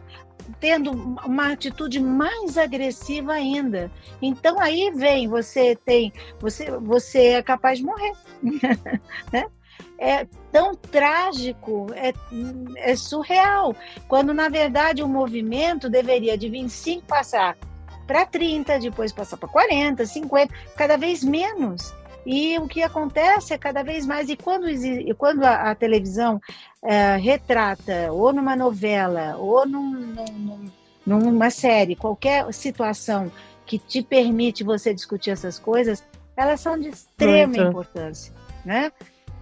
[0.60, 3.92] tendo uma atitude mais agressiva ainda.
[4.20, 8.14] Então aí vem, você tem, você, você é capaz de morrer,
[9.32, 9.46] né?
[9.98, 12.14] É tão trágico, é,
[12.78, 13.76] é surreal,
[14.08, 17.58] quando na verdade o movimento deveria de 25 passar
[18.10, 21.94] para 30, depois passar para 40, 50, cada vez menos.
[22.26, 24.66] E o que acontece é cada vez mais, e quando,
[25.16, 26.42] quando a, a televisão
[26.84, 29.92] é, retrata, ou numa novela, ou num,
[31.06, 33.32] num, numa série, qualquer situação
[33.64, 36.04] que te permite você discutir essas coisas,
[36.36, 37.70] elas são de extrema Muito.
[37.70, 38.34] importância,
[38.66, 38.92] né?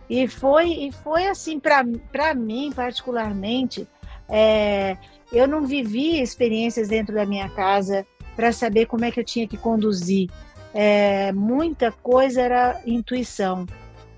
[0.09, 3.87] E foi, e foi assim, para mim, particularmente,
[4.27, 4.97] é,
[5.31, 8.05] eu não vivi experiências dentro da minha casa
[8.37, 10.29] para saber como é que eu tinha que conduzir.
[10.73, 13.65] É, muita coisa era intuição,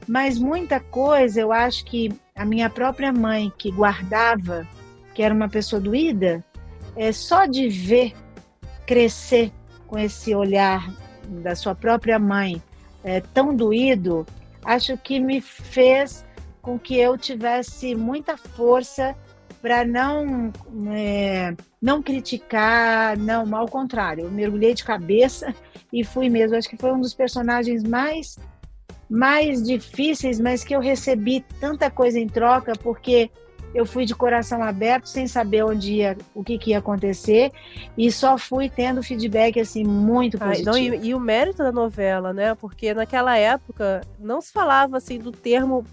[0.06, 4.68] mas muita coisa eu acho que a minha própria mãe, que guardava,
[5.16, 6.44] que era uma pessoa doída,
[6.98, 8.14] é, só de ver
[8.86, 9.54] crescer
[9.88, 10.92] com esse olhar
[11.28, 12.62] da sua própria mãe
[13.04, 14.26] é, tão doído,
[14.66, 16.26] acho que me fez
[16.62, 19.16] com que eu tivesse muita força
[19.62, 20.52] para não
[20.94, 25.54] é, não criticar, não, ao contrário, eu mergulhei de cabeça
[25.92, 26.56] e fui mesmo.
[26.56, 28.38] Acho que foi um dos personagens mais
[29.10, 33.32] mais difíceis, mas que eu recebi tanta coisa em troca porque
[33.74, 37.52] eu fui de coração aberto, sem saber onde ia, o que, que ia acontecer,
[37.98, 40.72] e só fui tendo feedback assim muito positivo.
[40.72, 42.56] Ah, e, e, o mérito da novela, né?
[42.56, 45.86] Porque naquela época não se falava assim do termo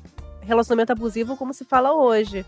[0.47, 2.45] relacionamento abusivo como se fala hoje.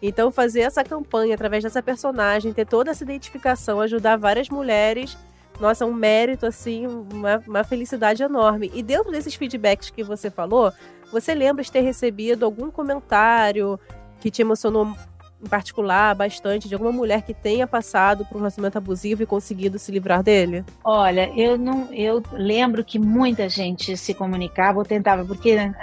[0.00, 5.16] Então fazer essa campanha através dessa personagem, ter toda essa identificação, ajudar várias mulheres,
[5.60, 8.70] nossa, um mérito assim, uma, uma felicidade enorme.
[8.72, 10.72] E dentro desses feedbacks que você falou,
[11.10, 13.78] você lembra de ter recebido algum comentário,
[14.20, 14.94] que te emocionou
[15.42, 19.78] em particular bastante de alguma mulher que tenha passado por um relacionamento abusivo e conseguido
[19.78, 20.64] se livrar dele?
[20.84, 25.74] Olha, eu não, eu lembro que muita gente se comunicava ou tentava, porque né,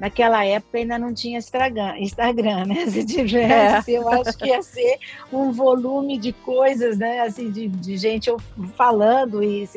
[0.00, 2.86] naquela época ainda não tinha Instagram, Instagram né?
[2.88, 3.98] Se tivesse, é.
[3.98, 4.98] eu acho que ia ser
[5.30, 7.20] um volume de coisas, né?
[7.20, 8.34] Assim, de, de gente
[8.74, 9.68] falando e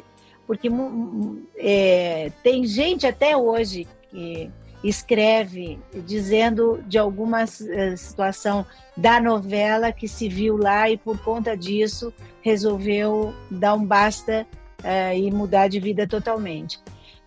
[0.47, 0.69] porque
[1.57, 4.49] é, tem gente até hoje que
[4.83, 11.55] escreve dizendo de alguma uh, situação da novela que se viu lá e por conta
[11.55, 14.45] disso resolveu dar um basta
[14.81, 16.79] uh, e mudar de vida totalmente.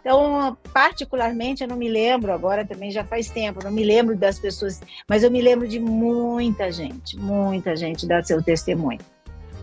[0.06, 4.38] Então, particularmente, eu não me lembro, agora também já faz tempo, não me lembro das
[4.38, 9.00] pessoas, mas eu me lembro de muita gente, muita gente dar seu testemunho.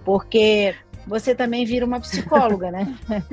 [0.04, 0.76] Porque
[1.08, 2.94] você também vira uma psicóloga, né?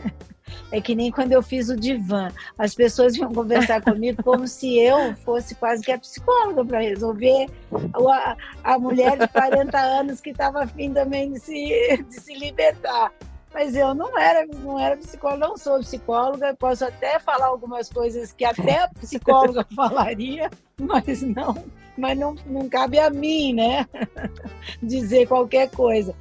[0.72, 2.28] É que nem quando eu fiz o divã.
[2.58, 7.46] As pessoas vinham conversar comigo como se eu fosse quase que a psicóloga para resolver
[7.94, 13.12] a, a mulher de 40 anos que estava afim também de se, de se libertar.
[13.52, 18.32] Mas eu não era, não era psicóloga, não sou psicóloga, posso até falar algumas coisas
[18.32, 21.64] que até a psicóloga falaria, mas não,
[21.98, 23.86] mas não, não cabe a mim, né?
[24.80, 26.14] Dizer qualquer coisa.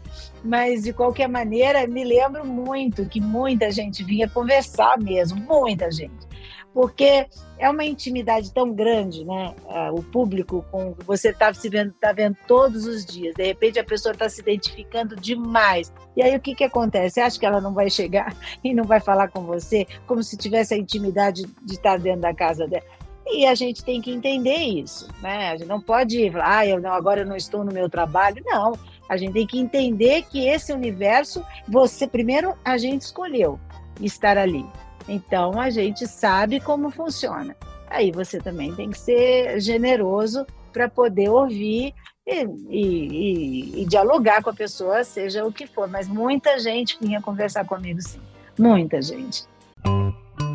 [0.44, 6.29] Mas, de qualquer maneira, me lembro muito que muita gente vinha conversar mesmo, muita gente.
[6.74, 7.28] Porque
[7.58, 9.54] é uma intimidade tão grande, né?
[9.68, 13.34] Ah, o público com você está se vendo, tá vendo todos os dias.
[13.36, 15.92] De repente a pessoa está se identificando demais.
[16.16, 17.16] E aí o que que acontece?
[17.16, 20.38] Você acha que ela não vai chegar e não vai falar com você como se
[20.38, 22.86] tivesse a intimidade de estar dentro da casa dela?
[23.32, 25.50] E a gente tem que entender isso, né?
[25.50, 28.42] A gente não pode falar, ah, eu não, agora eu não estou no meu trabalho.
[28.44, 28.74] Não,
[29.08, 33.60] a gente tem que entender que esse universo, você primeiro a gente escolheu
[34.02, 34.66] estar ali.
[35.08, 37.56] Então a gente sabe como funciona.
[37.90, 41.94] Aí você também tem que ser generoso para poder ouvir
[42.26, 45.88] e, e, e, dialogar com a pessoa, seja o que for.
[45.88, 48.20] Mas muita gente vinha conversar comigo, sim.
[48.58, 49.46] Muita gente.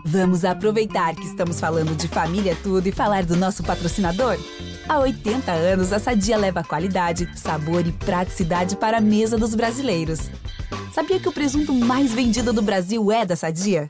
[0.06, 4.38] Vamos aproveitar que estamos falando de família tudo e falar do nosso patrocinador?
[4.88, 10.30] Há 80 anos, a Sadia leva qualidade, sabor e praticidade para a mesa dos brasileiros.
[10.92, 13.88] Sabia que o presunto mais vendido do Brasil é da Sadia?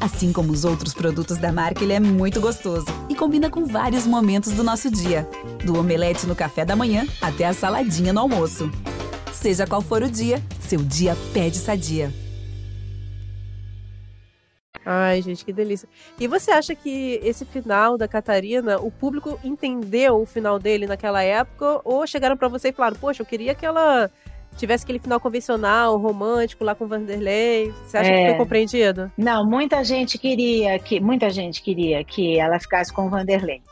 [0.00, 4.06] Assim como os outros produtos da marca, ele é muito gostoso e combina com vários
[4.06, 5.28] momentos do nosso dia,
[5.64, 8.70] do omelete no café da manhã até a saladinha no almoço.
[9.32, 12.12] Seja qual for o dia, seu dia pede Sadia.
[14.84, 15.88] Ai, gente, que delícia.
[16.18, 21.22] E você acha que esse final da Catarina, o público entendeu o final dele naquela
[21.22, 21.80] época?
[21.84, 24.10] Ou chegaram para você e falaram, poxa, eu queria que ela
[24.56, 27.72] tivesse aquele final convencional, romântico lá com Vanderlei?
[27.86, 28.22] Você acha é.
[28.22, 29.10] que foi compreendido?
[29.16, 33.62] Não, muita gente queria que muita gente queria que ela ficasse com Vanderlei.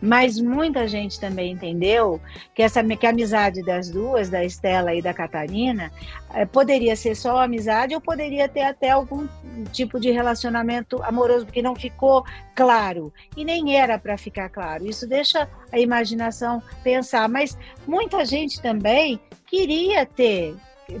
[0.00, 2.20] Mas muita gente também entendeu
[2.54, 5.90] que essa que a amizade das duas, da Estela e da Catarina,
[6.34, 9.26] eh, poderia ser só amizade ou poderia ter até algum
[9.72, 13.12] tipo de relacionamento amoroso, porque não ficou claro.
[13.36, 14.86] E nem era para ficar claro.
[14.86, 17.28] Isso deixa a imaginação pensar.
[17.28, 17.56] Mas
[17.86, 20.54] muita gente também queria ter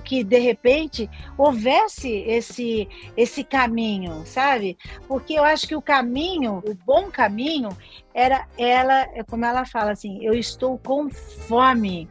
[0.04, 4.76] que de repente houvesse esse esse caminho, sabe?
[5.06, 7.68] Porque eu acho que o caminho, o bom caminho
[8.14, 12.08] era ela, é como ela fala assim, eu estou com fome,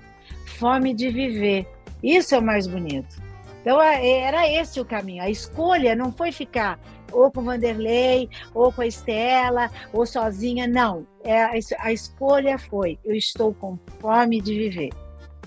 [0.58, 1.68] fome de viver.
[2.02, 3.24] Isso é o mais bonito.
[3.62, 5.24] Então era esse o caminho.
[5.24, 6.80] A escolha não foi ficar
[7.12, 10.68] ou com Vanderlei, ou com a Estela, ou sozinha.
[10.68, 11.08] Não.
[11.24, 11.44] É,
[11.80, 14.90] a escolha foi: eu estou com fome de viver.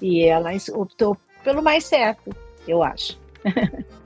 [0.01, 1.16] E ela optou
[1.49, 2.30] pelo mais certo,
[2.66, 3.18] eu acho.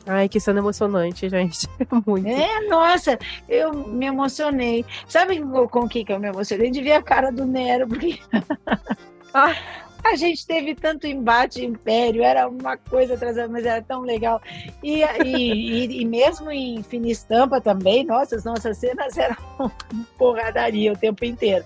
[0.06, 1.68] Ai, que cena emocionante, gente.
[2.06, 2.28] Muito.
[2.28, 3.18] É, nossa,
[3.48, 4.84] eu me emocionei.
[5.08, 6.70] Sabe com o que, que eu me emocionei?
[6.70, 8.20] De ver a cara do Nero, porque.
[9.34, 9.56] ah,
[10.04, 14.40] A gente teve tanto embate império, era uma coisa atrás mas era tão legal.
[14.82, 19.36] E, e, e, mesmo em Fina Estampa também, nossa, as nossas cenas eram
[20.16, 21.64] porradaria o tempo inteiro.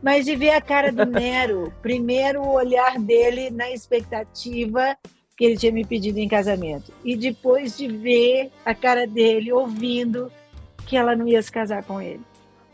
[0.00, 4.96] Mas de ver a cara do Nero, primeiro o olhar dele na expectativa
[5.36, 6.92] que ele tinha me pedido em casamento.
[7.04, 10.32] E depois de ver a cara dele ouvindo
[10.86, 12.22] que ela não ia se casar com ele.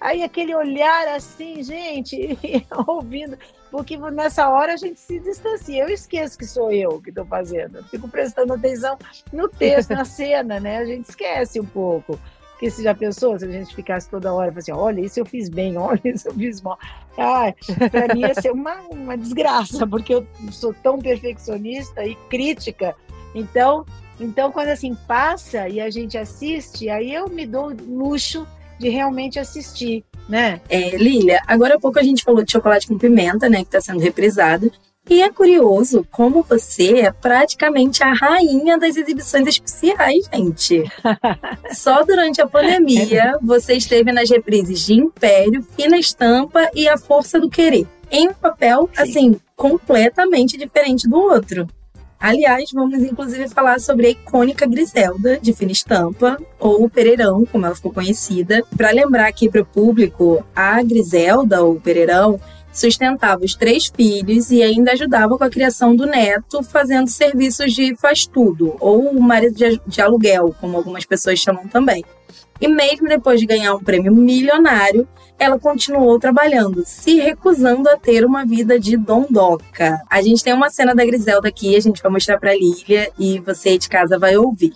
[0.01, 2.39] Aí aquele olhar assim, gente,
[2.87, 3.39] ouvindo,
[3.71, 5.83] porque nessa hora a gente se distancia.
[5.83, 7.83] Eu esqueço que sou eu que estou fazendo.
[7.85, 8.99] Fico prestando atenção
[9.33, 10.79] no texto, na cena, né?
[10.79, 12.19] A gente esquece um pouco.
[12.63, 15.49] Porque se já pensou, se a gente ficasse toda hora assim, olha, isso eu fiz
[15.49, 16.79] bem, olha, isso eu fiz mal.
[17.19, 17.53] Ah,
[17.91, 22.95] para mim ia ser uma, uma desgraça, porque eu sou tão perfeccionista e crítica.
[23.35, 23.85] Então,
[24.21, 28.47] então, quando assim passa e a gente assiste, aí eu me dou luxo
[28.79, 30.61] de realmente assistir, né?
[30.69, 33.81] É, Lília, agora há pouco a gente falou de chocolate com pimenta, né, que está
[33.81, 34.71] sendo reprisado.
[35.11, 40.85] E é curioso como você é praticamente a rainha das exibições especiais, gente.
[41.73, 47.41] Só durante a pandemia você esteve nas reprises de Império, Fina Estampa e A Força
[47.41, 47.87] do Querer.
[48.11, 49.03] Em um papel, Sim.
[49.03, 51.67] assim, completamente diferente do outro.
[52.23, 57.75] Aliás, vamos inclusive falar sobre a icônica Griselda, de fina estampa, ou Pereirão, como ela
[57.75, 58.63] ficou conhecida.
[58.77, 62.39] Para lembrar aqui para o público, a Griselda, ou Pereirão,
[62.73, 67.95] sustentava os três filhos e ainda ajudava com a criação do neto, fazendo serviços de
[67.97, 69.55] faz tudo, ou marido
[69.87, 72.05] de, aluguel, como algumas pessoas chamam também.
[72.61, 75.07] E mesmo depois de ganhar um prêmio milionário,
[75.39, 80.01] ela continuou trabalhando, se recusando a ter uma vida de dondoca.
[80.09, 83.41] A gente tem uma cena da Griselda aqui, a gente vai mostrar pra Lília e
[83.41, 84.73] você de casa vai ouvir.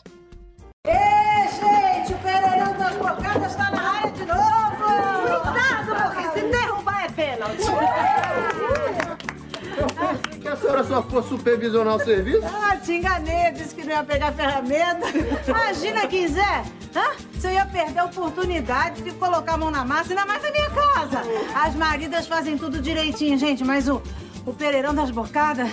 [10.76, 12.42] Senhora só for supervisionar o serviço?
[12.44, 15.06] Ah, te enganei, disse que não ia pegar ferramenta.
[15.46, 16.64] Imagina, quiser,
[16.94, 17.14] Hã?
[17.38, 20.50] Se eu ia perder a oportunidade de colocar a mão na massa, ainda mais na
[20.50, 21.22] minha casa.
[21.54, 24.02] As maridas fazem tudo direitinho, gente, mas o,
[24.46, 25.70] o Pereirão das Bocadas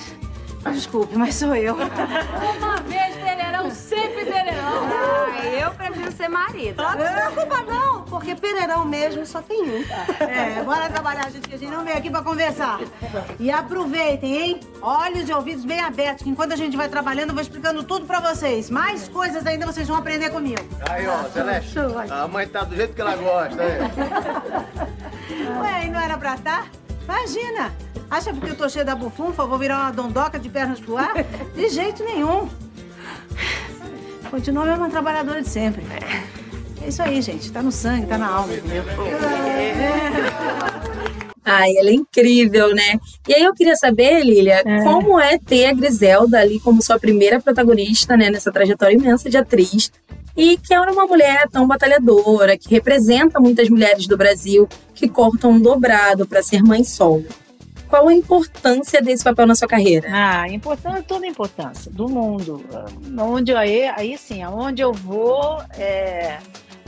[0.72, 1.76] Desculpe, mas sou eu.
[1.76, 3.13] Uma vez
[6.14, 6.82] ser marido.
[6.82, 9.84] Não se preocupa não, porque Pereirão mesmo só tem um.
[10.24, 12.80] É, bora trabalhar, gente, que a gente não veio aqui pra conversar.
[13.40, 14.60] E aproveitem, hein?
[14.82, 18.06] Olhos e ouvidos bem abertos, que enquanto a gente vai trabalhando, eu vou explicando tudo
[18.06, 18.70] pra vocês.
[18.70, 20.64] Mais coisas ainda vocês vão aprender comigo.
[20.90, 21.78] Aí, ó, Celeste,
[22.10, 23.80] a mãe tá do jeito que ela gosta, aí.
[25.62, 26.64] Ué, e não era pra estar?
[26.64, 26.68] Tá?
[27.04, 27.74] Imagina!
[28.10, 31.14] Acha porque eu tô cheia da bufunfa, vou virar uma dondoca de pernas pro ar?
[31.56, 32.48] De jeito nenhum.
[34.34, 35.84] Continua a mesma trabalhadora de sempre.
[36.82, 37.52] É isso aí, gente.
[37.52, 38.52] Tá no sangue, tá na alma.
[41.46, 43.00] Ai, ela é incrível, né?
[43.28, 44.84] E aí eu queria saber, Lilia, é.
[44.84, 49.38] como é ter a Griselda ali como sua primeira protagonista, né, nessa trajetória imensa de
[49.38, 49.92] atriz,
[50.36, 55.52] e que era uma mulher tão batalhadora, que representa muitas mulheres do Brasil que cortam
[55.52, 57.24] um dobrado para ser mãe solo
[57.94, 60.08] qual a importância desse papel na sua carreira?
[60.12, 62.66] Ah, importância, toda a importância do mundo.
[63.20, 66.40] Onde aí, aí sim, aonde eu vou, é,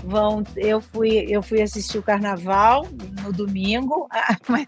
[0.03, 2.88] vão, eu fui, eu fui assistir o carnaval
[3.22, 4.10] no domingo,
[4.49, 4.68] mas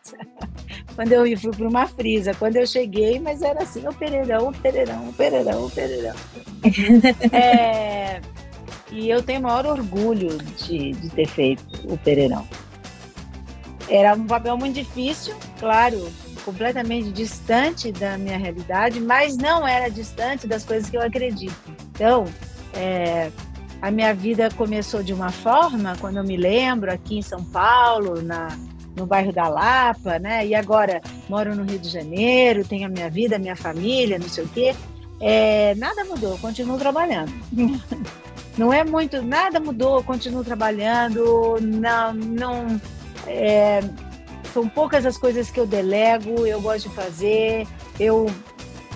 [0.93, 4.53] quando eu fui para uma frisa, quando eu cheguei, mas era assim, o Pereirão, o
[4.53, 6.15] Pereirão, o Pereirão, o Pereirão.
[7.33, 8.21] é,
[8.91, 12.47] e eu tenho o maior orgulho de, de ter feito o Pereirão.
[13.89, 16.11] Era um papel muito difícil, claro,
[16.47, 21.53] completamente distante da minha realidade, mas não era distante das coisas que eu acredito.
[21.91, 22.23] Então,
[22.73, 23.29] é,
[23.81, 28.21] a minha vida começou de uma forma, quando eu me lembro, aqui em São Paulo,
[28.21, 28.57] na,
[28.95, 30.47] no bairro da Lapa, né?
[30.47, 34.29] E agora moro no Rio de Janeiro, tenho a minha vida, a minha família, não
[34.29, 34.73] sei o quê.
[35.19, 37.33] É, nada mudou, continuo trabalhando.
[38.57, 42.81] Não é muito, nada mudou, continuo trabalhando, não, não,
[43.27, 43.81] é,
[44.58, 47.68] são poucas as coisas que eu delego, eu gosto de fazer,
[47.99, 48.26] eu,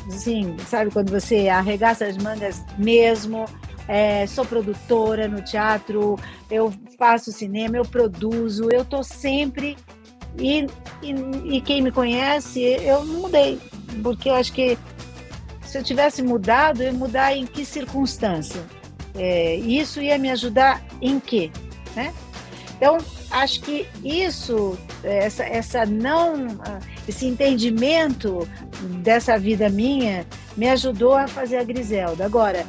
[0.07, 3.45] assim, sabe, quando você arregaça as mangas mesmo,
[3.88, 6.18] é, sou produtora no teatro,
[6.49, 9.78] eu faço cinema, eu produzo, eu tô sempre.
[10.39, 10.66] E,
[11.03, 13.59] e, e quem me conhece, eu não mudei,
[14.01, 14.76] porque eu acho que
[15.62, 18.64] se eu tivesse mudado, eu ia mudar em que circunstância?
[19.14, 21.51] É, isso ia me ajudar em quê?
[21.95, 22.12] Né?
[22.78, 22.97] Então,
[23.32, 26.47] acho que isso, essa, essa não,
[27.07, 28.47] esse entendimento
[29.01, 30.25] dessa vida minha
[30.57, 32.25] me ajudou a fazer a Griselda.
[32.25, 32.65] Agora,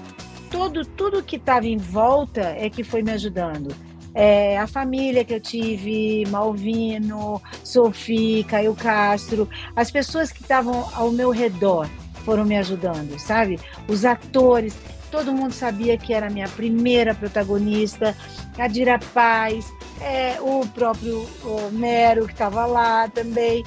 [0.50, 3.74] tudo, tudo que estava em volta é que foi me ajudando.
[4.14, 11.10] é, a família que eu tive, Malvino, Sofia, Caio Castro, as pessoas que estavam ao
[11.10, 11.88] meu redor
[12.24, 13.58] foram me ajudando, sabe?
[13.88, 14.76] Os atores,
[15.12, 18.16] todo mundo sabia que era a minha primeira protagonista,
[18.58, 23.62] a Dira Paz, é, o próprio o Mero que estava lá também,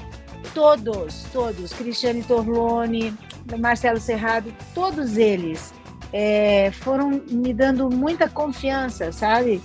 [0.56, 3.14] todos, todos, Cristiane Torlone,
[3.60, 5.72] Marcelo Serrado, todos eles
[6.12, 9.62] é, foram me dando muita confiança, sabe?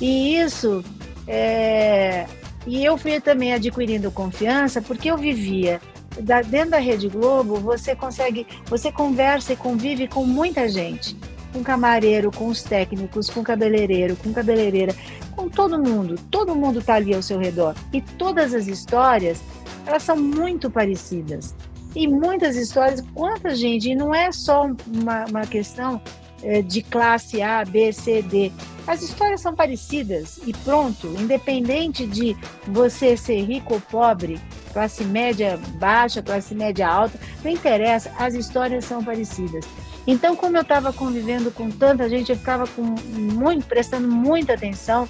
[0.00, 0.84] E isso,
[1.26, 2.26] é,
[2.64, 5.80] e eu fui também adquirindo confiança porque eu vivia
[6.20, 11.16] da, dentro da Rede Globo, você consegue, você conversa e convive com muita gente,
[11.52, 14.94] com camareiro, com os técnicos, com cabeleireiro, com cabeleireira,
[15.32, 16.16] com todo mundo.
[16.30, 17.74] Todo mundo está ali ao seu redor.
[17.92, 19.40] E todas as histórias,
[19.86, 21.54] elas são muito parecidas.
[21.94, 26.02] E muitas histórias, quanta gente, e não é só uma, uma questão
[26.42, 28.50] é, de classe A, B, C, D.
[28.86, 32.36] As histórias são parecidas e pronto, independente de
[32.66, 34.38] você ser rico ou pobre,
[34.74, 39.64] classe média baixa, classe média alta, não interessa, as histórias são parecidas.
[40.06, 45.08] Então, como eu estava convivendo com tanta gente, eu ficava com muito, prestando muita atenção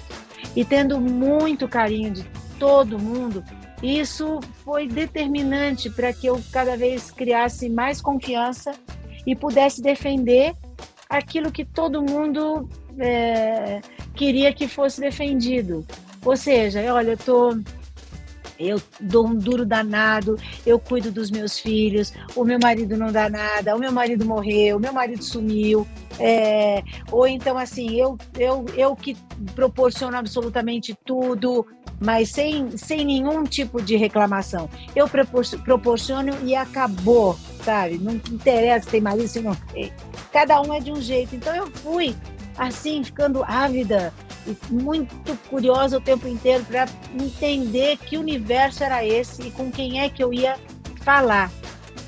[0.55, 2.23] e tendo muito carinho de
[2.59, 3.43] todo mundo.
[3.81, 8.73] Isso foi determinante para que eu cada vez criasse mais confiança
[9.25, 10.55] e pudesse defender
[11.09, 13.81] aquilo que todo mundo é,
[14.13, 15.85] queria que fosse defendido.
[16.23, 17.57] Ou seja, olha, eu tô
[18.59, 23.29] eu dou um duro danado, eu cuido dos meus filhos, o meu marido não dá
[23.29, 25.87] nada, o meu marido morreu, o meu marido sumiu,
[26.19, 29.17] é, ou então assim, eu, eu, eu que
[29.53, 31.65] proporciono absolutamente tudo,
[31.99, 34.69] mas sem, sem nenhum tipo de reclamação.
[34.95, 37.97] Eu proporciono e acabou, sabe?
[37.97, 39.55] Não interessa tem marido, se não.
[40.31, 41.35] Cada um é de um jeito.
[41.35, 42.15] Então eu fui
[42.57, 44.13] assim, ficando ávida
[44.69, 50.09] muito curiosa o tempo inteiro para entender que universo era esse e com quem é
[50.09, 50.57] que eu ia
[51.01, 51.51] falar.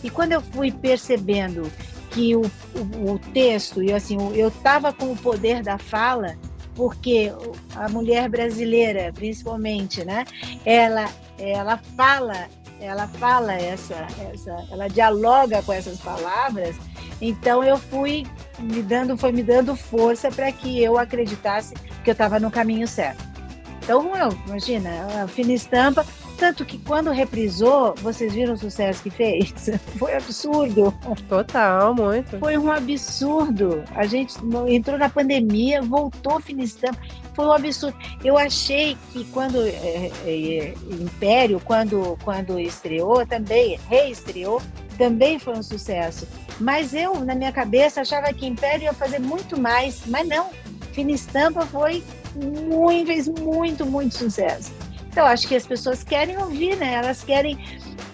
[0.03, 1.71] E quando eu fui percebendo
[2.11, 6.35] que o, o, o texto, e assim, eu estava com o poder da fala,
[6.75, 7.33] porque
[7.75, 10.25] a mulher brasileira, principalmente, né,
[10.63, 11.09] ela,
[11.39, 12.47] ela fala,
[12.79, 16.75] ela fala essa, essa, ela dialoga com essas palavras.
[17.21, 18.25] Então eu fui
[18.59, 22.87] me dando, foi me dando força para que eu acreditasse que eu estava no caminho
[22.87, 23.25] certo.
[23.87, 24.89] Então, eu, imagina,
[25.23, 26.05] a fina estampa,
[26.37, 29.53] tanto que quando reprisou, vocês viram o sucesso que fez?
[29.97, 30.93] Foi absurdo.
[31.29, 32.37] Total, muito.
[32.37, 33.83] Foi um absurdo.
[33.95, 34.35] A gente
[34.67, 36.99] entrou na pandemia, voltou fina estampa.
[37.37, 37.95] Foi um absurdo.
[38.23, 44.59] Eu achei que quando é, é, Império, quando, quando estreou, também reestreou,
[44.97, 46.27] também foi um sucesso.
[46.59, 50.49] Mas eu, na minha cabeça, achava que Império ia fazer muito mais, mas não.
[50.93, 52.03] Fina Estampa foi
[52.35, 54.71] muito, fez muito, muito sucesso.
[55.07, 56.95] Então, acho que as pessoas querem ouvir, né?
[56.95, 57.55] Elas querem,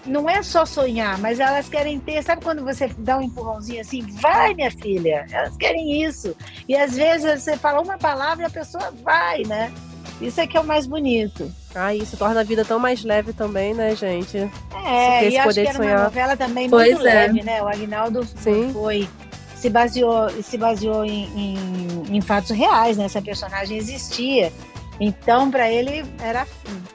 [0.06, 2.22] não é só sonhar, mas elas querem ter.
[2.22, 4.02] Sabe quando você dá um empurrãozinho assim?
[4.20, 5.26] Vai, minha filha!
[5.30, 6.36] Elas querem isso.
[6.68, 9.72] E às vezes você fala uma palavra e a pessoa vai, né?
[10.20, 11.50] Isso é que é o mais bonito.
[11.74, 14.38] Ah, isso torna a vida tão mais leve também, né, gente?
[14.86, 17.14] É, e acho que era uma novela também pois muito é.
[17.14, 17.62] leve, né?
[17.62, 18.72] O Agnaldo Sim.
[18.72, 19.08] foi
[19.56, 23.04] se baseou se baseou em, em, em fatos reais, né?
[23.06, 24.52] Essa personagem existia.
[25.00, 26.46] Então, para ele era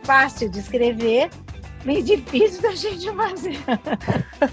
[0.03, 1.29] fácil de escrever,
[1.85, 3.57] meio difícil da gente fazer.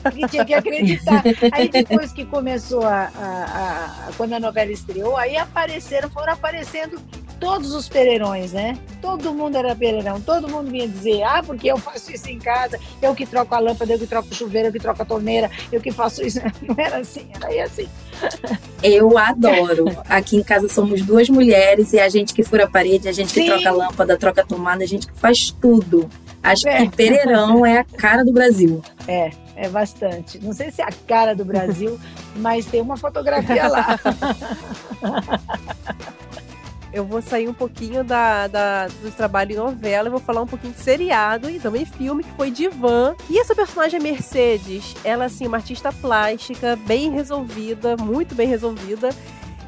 [0.02, 1.22] Porque tinha que acreditar.
[1.52, 7.00] Aí depois que começou a, a, a, quando a novela estreou, aí apareceram, foram aparecendo
[7.38, 8.78] todos os pereirões, né?
[9.00, 12.78] Todo mundo era pereirão, todo mundo vinha dizer, ah, porque eu faço isso em casa,
[13.00, 15.50] eu que troco a lâmpada, eu que troco o chuveiro, eu que troco a torneira,
[15.70, 16.40] eu que faço isso.
[16.62, 17.88] Não era assim, era assim.
[18.82, 19.84] Eu adoro.
[20.08, 23.32] Aqui em casa somos duas mulheres e a gente que fura a parede, a gente
[23.32, 23.42] Sim.
[23.42, 26.08] que troca a lâmpada, troca a tomada, a gente que faz tudo.
[26.46, 26.78] Acho é.
[26.78, 28.80] que Pereirão é a cara do Brasil.
[29.08, 30.38] É, é bastante.
[30.38, 31.98] Não sei se é a cara do Brasil,
[32.36, 33.98] mas tem uma fotografia lá.
[36.96, 40.46] eu vou sair um pouquinho da, da, do trabalho em novela e vou falar um
[40.46, 43.14] pouquinho de seriado e também filme, que foi Divan.
[43.28, 49.10] E essa personagem Mercedes, ela, assim, uma artista plástica, bem resolvida, muito bem resolvida.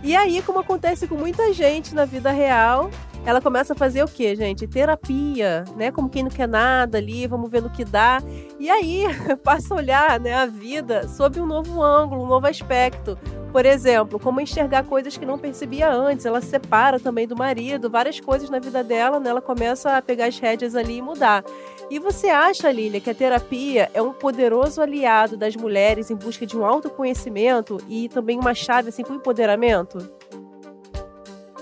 [0.02, 2.90] E aí, como acontece com muita gente na vida real,
[3.26, 4.66] ela começa a fazer o quê, gente?
[4.66, 5.90] Terapia, né?
[5.90, 8.22] Como quem não quer nada ali, vamos ver no que dá.
[8.58, 9.04] E aí
[9.42, 13.18] passa a olhar né, a vida sob um novo ângulo, um novo aspecto.
[13.52, 16.26] Por exemplo, como enxergar coisas que não percebia antes.
[16.26, 19.30] Ela se separa também do marido, várias coisas na vida dela, né?
[19.30, 21.42] Ela começa a pegar as rédeas ali e mudar.
[21.90, 26.44] E você acha, Lília, que a terapia é um poderoso aliado das mulheres em busca
[26.44, 29.98] de um autoconhecimento e também uma chave assim para o empoderamento?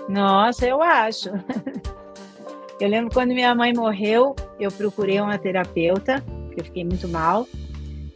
[0.08, 1.30] Nossa, eu acho.
[2.78, 7.48] Eu lembro quando minha mãe morreu, eu procurei uma terapeuta, porque eu fiquei muito mal.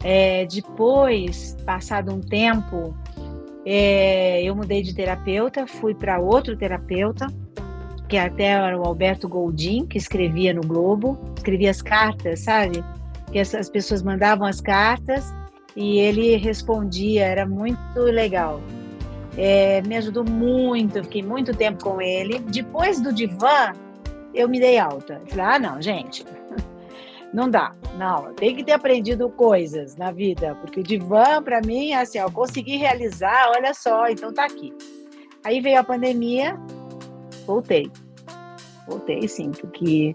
[0.05, 2.95] É, depois, passado um tempo,
[3.65, 7.27] é, eu mudei de terapeuta, fui para outro terapeuta,
[8.11, 12.85] que até era o Alberto Goldin, que escrevia no Globo, escrevia as cartas, sabe?
[13.31, 15.33] Que as pessoas mandavam as cartas
[15.77, 18.61] e ele respondia, era muito legal.
[19.39, 22.41] É, me ajudou muito, fiquei muito tempo com ele.
[22.41, 23.73] Depois do divã,
[24.35, 25.23] eu me dei alta.
[25.29, 26.27] Falei, ah, não, gente,
[27.33, 31.93] não dá, não, tem que ter aprendido coisas na vida, porque o divã, para mim,
[31.93, 34.75] é assim, eu consegui realizar, olha só, então tá aqui.
[35.45, 36.59] Aí veio a pandemia,
[37.51, 37.91] voltei.
[38.87, 40.15] Voltei, sim, porque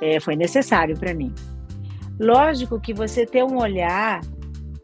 [0.00, 1.32] é, foi necessário para mim.
[2.18, 4.20] Lógico que você ter um olhar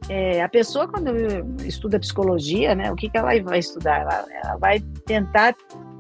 [0.09, 1.11] é, a pessoa, quando
[1.65, 4.03] estuda psicologia, né, o que, que ela vai estudar?
[4.03, 5.55] Ela, ela vai tentar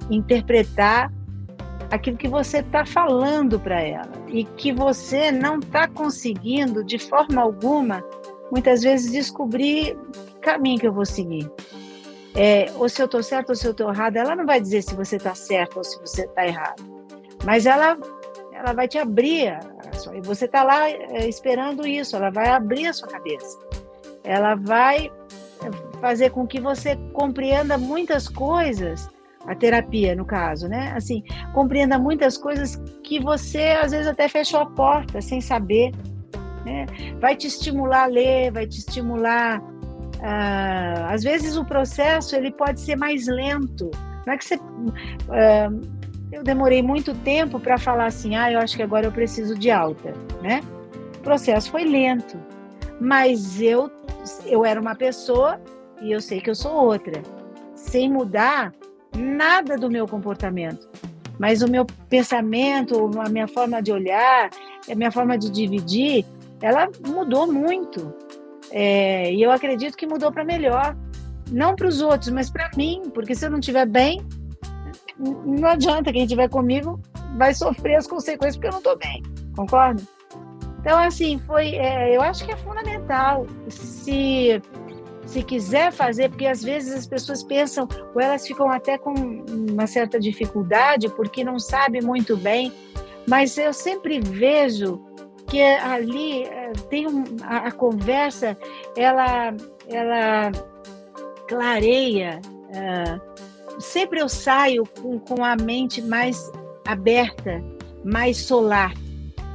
[0.08, 1.12] interpretar
[1.90, 7.42] aquilo que você está falando para ela e que você não está conseguindo, de forma
[7.42, 8.04] alguma,
[8.50, 11.50] muitas vezes descobrir que caminho que eu vou seguir.
[12.36, 14.82] É, ou se eu estou certo ou se eu estou errado, ela não vai dizer
[14.82, 16.82] se você está certo ou se você está errado,
[17.44, 17.96] mas ela
[18.52, 19.58] ela vai te abrir,
[20.14, 23.58] e você está lá é, esperando isso, ela vai abrir a sua cabeça
[24.26, 25.10] ela vai
[26.00, 29.08] fazer com que você compreenda muitas coisas,
[29.46, 30.92] a terapia no caso, né?
[30.96, 31.22] Assim,
[31.54, 35.92] compreenda muitas coisas que você às vezes até fechou a porta sem saber,
[36.64, 36.86] né?
[37.20, 39.62] Vai te estimular a ler, vai te estimular.
[40.18, 43.90] Uh, às vezes o processo ele pode ser mais lento.
[44.26, 45.96] Não é que você uh,
[46.32, 49.70] eu demorei muito tempo para falar assim, ah, eu acho que agora eu preciso de
[49.70, 50.12] alta,
[50.42, 50.60] né?
[51.16, 52.38] O processo foi lento,
[53.00, 53.90] mas eu
[54.44, 55.60] eu era uma pessoa
[56.00, 57.22] e eu sei que eu sou outra,
[57.74, 58.72] sem mudar
[59.16, 60.88] nada do meu comportamento.
[61.38, 64.50] Mas o meu pensamento, a minha forma de olhar,
[64.90, 66.24] a minha forma de dividir,
[66.60, 68.12] ela mudou muito.
[68.70, 70.96] É, e eu acredito que mudou para melhor.
[71.50, 74.20] Não para os outros, mas para mim, porque se eu não estiver bem,
[75.18, 76.12] não adianta.
[76.12, 77.00] Quem estiver comigo
[77.36, 79.22] vai sofrer as consequências porque eu não estou bem.
[79.54, 80.02] Concorda?
[80.80, 81.74] Então, assim, foi.
[81.76, 84.60] É, eu acho que é fundamental se
[85.26, 89.86] se quiser fazer, porque às vezes as pessoas pensam, ou elas ficam até com uma
[89.86, 92.72] certa dificuldade porque não sabem muito bem,
[93.28, 95.04] mas eu sempre vejo
[95.46, 98.56] que ali é, tem um, a, a, conversa,
[98.96, 99.54] ela,
[99.88, 100.52] ela
[101.48, 102.40] clareia.
[102.44, 106.50] Uh, sempre eu saio com, com a mente mais
[106.86, 107.62] aberta,
[108.04, 108.92] mais solar.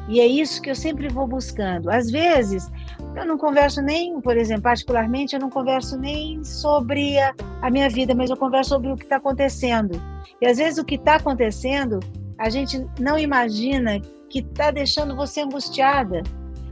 [0.08, 1.90] E é isso que eu sempre vou buscando.
[1.90, 2.70] Às vezes,
[3.16, 7.90] eu não converso nem, por exemplo, particularmente, eu não converso nem sobre a, a minha
[7.90, 10.02] vida, mas eu converso sobre o que está acontecendo.
[10.42, 12.00] E às vezes o que está acontecendo,
[12.38, 14.02] a gente não imagina
[14.32, 16.24] que está deixando você angustiada.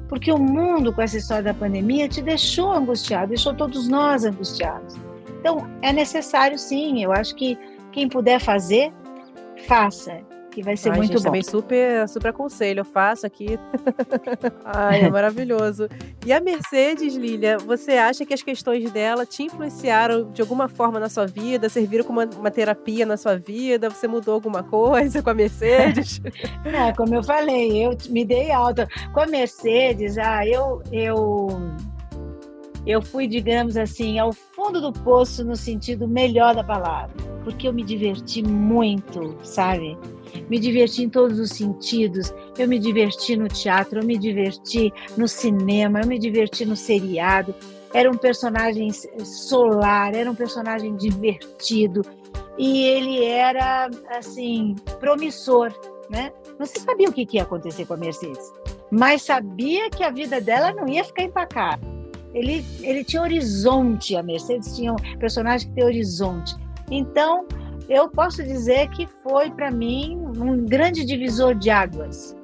[0.08, 4.96] Porque o mundo, com essa história da pandemia, te deixou angustiado, deixou todos nós angustiados.
[5.40, 7.58] Então, é necessário sim, eu acho que
[7.92, 8.92] quem puder fazer,
[9.68, 11.24] faça que vai ser Ai, muito gente, bom.
[11.26, 13.60] Também super, super aconselho, eu faço aqui.
[14.66, 15.88] Ai, é maravilhoso.
[16.26, 21.00] E a Mercedes, Lilia, você acha que as questões dela te influenciaram de alguma forma
[21.00, 23.90] na sua vida, serviram como uma, uma terapia na sua vida?
[23.90, 26.22] Você mudou alguma coisa com a Mercedes?
[26.66, 28.88] Não, como eu falei, eu me dei alta.
[29.14, 31.48] Com a Mercedes, ah, eu, eu
[32.86, 37.74] eu fui, digamos assim, ao fundo do poço no sentido melhor da palavra, porque eu
[37.74, 39.98] me diverti muito, sabe?
[40.50, 42.34] Me diverti em todos os sentidos.
[42.58, 47.54] Eu me diverti no teatro, eu me diverti no cinema, eu me diverti no seriado.
[47.94, 48.92] Era um personagem
[49.24, 52.02] solar, era um personagem divertido
[52.58, 55.74] e ele era assim promissor,
[56.10, 56.32] né?
[56.60, 58.52] Não se sabia o que ia acontecer com a Mercedes,
[58.92, 61.99] mas sabia que a vida dela não ia ficar empacada.
[62.34, 66.56] Ele, ele tinha horizonte, a Mercedes tinha um personagem que tem horizonte.
[66.92, 67.48] Então,
[67.90, 72.36] eu posso dizer que foi para mim um grande divisor de águas,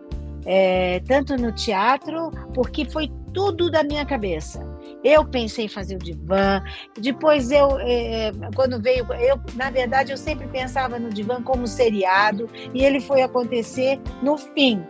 [0.45, 4.65] é, tanto no teatro, porque foi tudo da minha cabeça.
[5.03, 6.63] Eu pensei em fazer o divã,
[6.99, 12.49] depois eu, é, quando veio, eu, na verdade, eu sempre pensava no divã como seriado,
[12.73, 14.83] e ele foi acontecer no fim,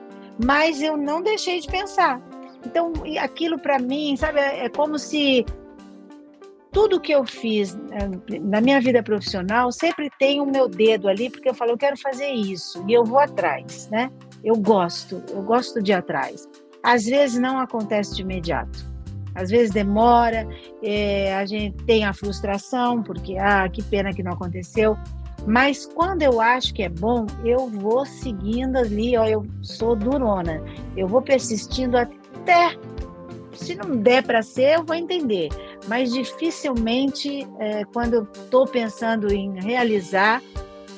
[0.44, 2.22] mas eu não deixei de pensar.
[2.66, 5.46] Então, aquilo para mim, sabe, é como se
[6.76, 11.30] tudo que eu fiz eh, na minha vida profissional sempre tem o meu dedo ali,
[11.30, 14.12] porque eu falo, eu quero fazer isso e eu vou atrás, né?
[14.44, 16.46] Eu gosto, eu gosto de ir atrás.
[16.84, 18.94] Às vezes não acontece de imediato.
[19.34, 20.46] Às vezes demora,
[20.84, 24.98] é, a gente tem a frustração, porque, ah, que pena que não aconteceu.
[25.48, 30.62] Mas quando eu acho que é bom, eu vou seguindo ali, ó, eu sou durona.
[30.98, 32.16] Eu vou persistindo até
[33.54, 35.50] se não der para ser, eu vou entender.
[35.88, 40.42] Mas dificilmente, é, quando eu estou pensando em realizar,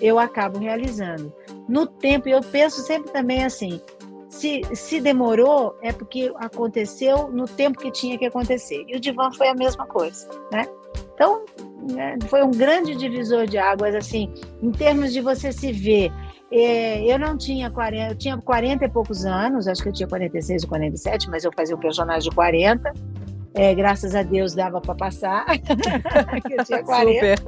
[0.02, 1.34] eu acabo realizando.
[1.68, 3.82] No tempo, eu penso sempre também assim:
[4.30, 8.86] se, se demorou, é porque aconteceu no tempo que tinha que acontecer.
[8.88, 10.68] E o divã foi a mesma coisa, né?
[11.14, 11.44] Então,
[11.92, 14.32] né, foi um grande divisor de águas, assim,
[14.62, 16.12] em termos de você se ver.
[16.52, 20.08] É, eu não tinha 40, eu tinha 40 e poucos anos, acho que eu tinha
[20.08, 22.94] 46 ou 47, mas eu fazia o um personagem de 40.
[23.54, 25.46] É, graças a Deus dava para passar,
[26.50, 27.44] eu tinha 40.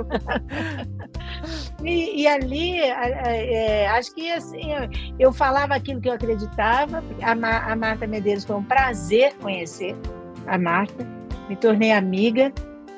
[1.83, 4.71] e, e, ali, é, acho que assim,
[5.19, 7.03] eu, falava aquilo que eu acreditava.
[7.21, 9.95] A, a Marta Medeiros foi um prazer conhecer
[10.47, 11.05] a Marta,
[11.47, 12.51] me tornei amiga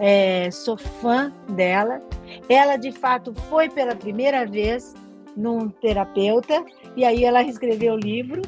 [0.04, 2.02] é, sou fã dela.
[2.49, 4.95] Ela, de fato, foi pela primeira vez
[5.36, 6.63] num terapeuta,
[6.95, 8.41] e aí ela escreveu o livro.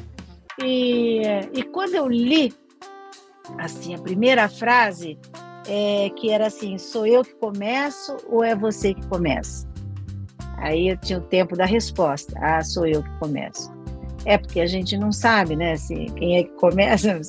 [0.62, 1.22] E,
[1.52, 2.52] e quando eu li,
[3.58, 5.18] assim, a primeira frase,
[5.68, 9.68] é, que era assim: sou eu que começo ou é você que começa?
[10.58, 13.72] Aí eu tinha o tempo da resposta: ah, sou eu que começo.
[14.26, 15.72] É porque a gente não sabe, né?
[15.72, 17.20] Assim, quem é que começa.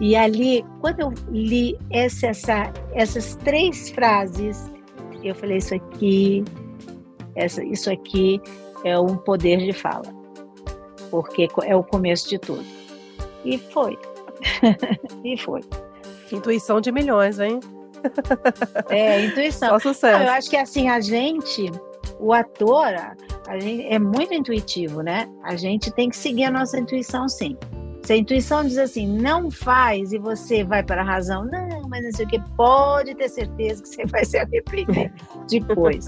[0.00, 4.70] E ali, quando eu li essa, essa, essas três frases,
[5.24, 6.44] eu falei: Isso aqui,
[7.34, 8.40] essa, isso aqui
[8.84, 10.04] é um poder de fala,
[11.10, 12.64] porque é o começo de tudo.
[13.44, 13.98] E foi.
[15.24, 15.62] e foi.
[16.30, 17.60] Intuição de milhões, hein?
[18.88, 19.70] É, intuição.
[19.70, 20.22] Só sucesso.
[20.22, 21.70] Eu acho que assim, a gente,
[22.20, 22.94] o ator,
[23.48, 25.28] a gente é muito intuitivo, né?
[25.42, 27.56] A gente tem que seguir a nossa intuição, sim.
[28.04, 32.04] Se a intuição diz assim, não faz e você vai para a razão, não, mas
[32.04, 35.12] não sei o que, pode ter certeza que você vai se arrepender
[35.48, 36.06] depois.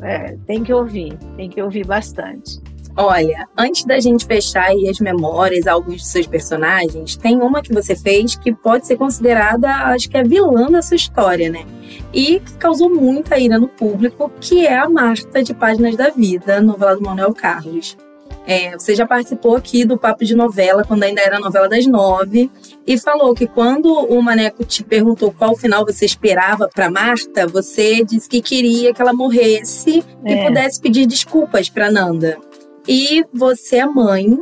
[0.00, 2.60] É, tem que ouvir, tem que ouvir bastante.
[2.98, 7.72] Olha, antes da gente fechar aí as memórias, alguns dos seus personagens, tem uma que
[7.72, 11.66] você fez que pode ser considerada, acho que é vilã da sua história, né?
[12.10, 16.62] E que causou muita ira no público, que é a Marta de Páginas da Vida,
[16.62, 17.98] novela do Manuel Carlos.
[18.46, 22.48] É, você já participou aqui do Papo de Novela, quando ainda era novela das nove,
[22.86, 28.04] e falou que quando o Maneco te perguntou qual final você esperava para Marta, você
[28.04, 30.32] disse que queria que ela morresse é.
[30.32, 32.38] e pudesse pedir desculpas para Nanda.
[32.86, 34.38] E você é mãe,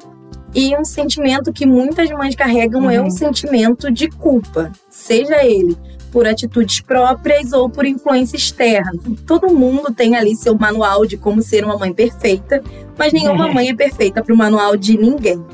[0.54, 2.90] e um sentimento que muitas mães carregam uhum.
[2.90, 5.76] é um sentimento de culpa, seja ele
[6.14, 8.92] por atitudes próprias ou por influência externa.
[9.26, 12.62] Todo mundo tem ali seu manual de como ser uma mãe perfeita,
[12.96, 15.44] mas nenhuma mãe é perfeita para o manual de ninguém.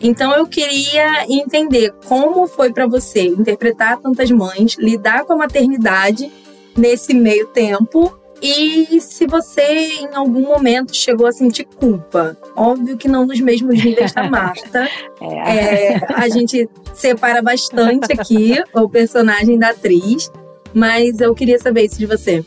[0.00, 6.30] Então eu queria entender como foi para você interpretar tantas mães, lidar com a maternidade
[6.76, 8.16] nesse meio tempo
[8.46, 13.82] e se você em algum momento chegou a sentir culpa, óbvio que não nos mesmos
[13.82, 14.86] níveis da Marta.
[15.18, 15.94] é.
[15.94, 20.30] É, a gente separa bastante aqui o personagem da atriz,
[20.74, 22.44] mas eu queria saber isso de você.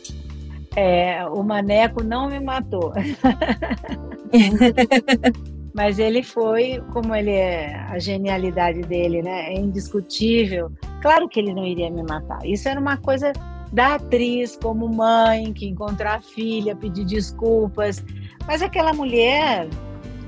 [0.76, 2.92] É, o Maneco não me matou.
[5.74, 9.52] mas ele foi, como ele é, a genialidade dele, né?
[9.52, 10.70] É indiscutível.
[11.02, 12.38] Claro que ele não iria me matar.
[12.44, 13.32] Isso era uma coisa
[13.72, 18.04] da atriz como mãe, que encontrar a filha, pedir desculpas.
[18.46, 19.68] Mas aquela mulher,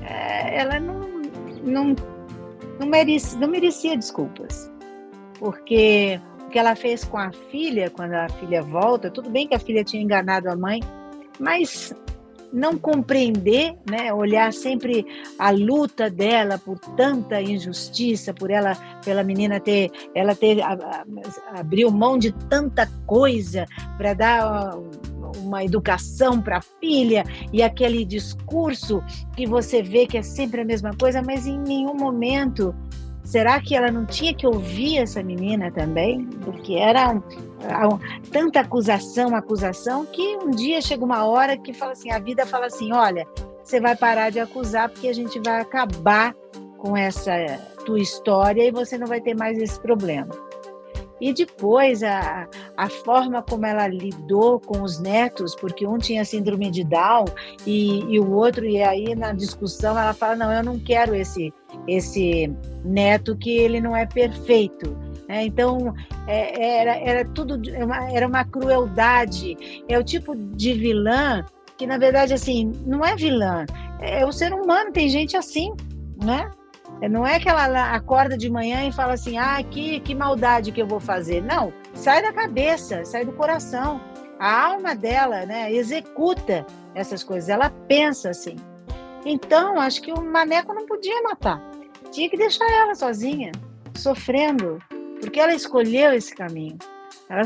[0.03, 1.21] é, ela não,
[1.63, 1.95] não,
[2.79, 4.71] não, merecia, não merecia desculpas.
[5.39, 9.55] Porque o que ela fez com a filha, quando a filha volta, tudo bem que
[9.55, 10.81] a filha tinha enganado a mãe,
[11.39, 11.93] mas
[12.51, 15.05] não compreender, né, olhar sempre
[15.39, 20.57] a luta dela por tanta injustiça, por ela, pela menina ter, ela ter
[21.53, 23.65] abriu mão de tanta coisa
[23.97, 24.77] para dar
[25.37, 27.23] uma educação para a filha
[27.53, 29.01] e aquele discurso
[29.35, 32.75] que você vê que é sempre a mesma coisa, mas em nenhum momento
[33.23, 36.25] Será que ela não tinha que ouvir essa menina também?
[36.43, 37.21] Porque era um,
[38.31, 42.65] tanta acusação, acusação, que um dia chega uma hora que fala assim, a vida fala
[42.65, 43.27] assim, olha,
[43.63, 46.35] você vai parar de acusar porque a gente vai acabar
[46.77, 47.31] com essa
[47.85, 50.33] tua história e você não vai ter mais esse problema.
[51.21, 56.71] E depois a, a forma como ela lidou com os netos, porque um tinha síndrome
[56.71, 57.25] de Down
[57.65, 61.53] e, e o outro, e aí na discussão ela fala: não, eu não quero esse,
[61.87, 62.51] esse
[62.83, 64.97] neto que ele não é perfeito.
[65.27, 65.93] É, então
[66.27, 69.55] é, era, era tudo é era uma crueldade.
[69.87, 71.45] É o tipo de vilã
[71.77, 73.65] que na verdade assim não é vilã,
[73.99, 74.91] é o ser humano.
[74.91, 75.71] Tem gente assim,
[76.23, 76.51] né?
[77.09, 80.81] Não é que ela acorda de manhã e fala assim, ah, que, que maldade que
[80.81, 81.41] eu vou fazer.
[81.41, 83.99] Não, sai da cabeça, sai do coração.
[84.39, 88.55] A alma dela, né, executa essas coisas, ela pensa assim.
[89.25, 91.61] Então, acho que o Maneco não podia matar.
[92.11, 93.51] Tinha que deixar ela sozinha,
[93.95, 94.79] sofrendo,
[95.19, 96.77] porque ela escolheu esse caminho.
[97.29, 97.45] Ela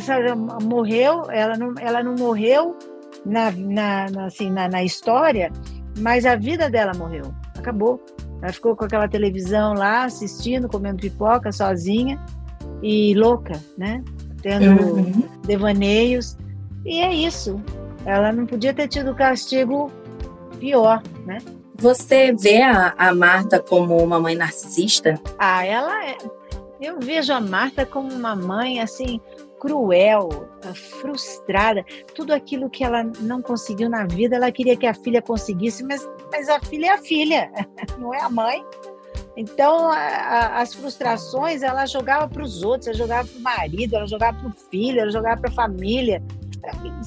[0.63, 2.77] morreu, ela não, ela não morreu
[3.25, 5.51] na, na, na assim, na, na história,
[5.99, 7.33] mas a vida dela morreu.
[7.57, 8.03] Acabou.
[8.41, 12.19] Ela ficou com aquela televisão lá, assistindo, comendo pipoca sozinha
[12.81, 14.03] e louca, né?
[14.41, 15.23] Tendo uhum.
[15.45, 16.37] devaneios.
[16.85, 17.61] E é isso.
[18.05, 19.91] Ela não podia ter tido castigo
[20.59, 21.39] pior, né?
[21.77, 25.19] Você vê a, a Marta como uma mãe narcisista?
[25.37, 26.17] Ah, ela é.
[26.79, 29.19] Eu vejo a Marta como uma mãe assim
[29.65, 30.29] cruel,
[31.01, 35.83] frustrada, tudo aquilo que ela não conseguiu na vida, ela queria que a filha conseguisse,
[35.83, 37.51] mas, mas a filha é a filha,
[37.97, 38.63] não é a mãe.
[39.35, 43.95] Então, a, a, as frustrações ela jogava para os outros, ela jogava para o marido,
[43.95, 46.21] ela jogava para o filho, ela jogava para a família.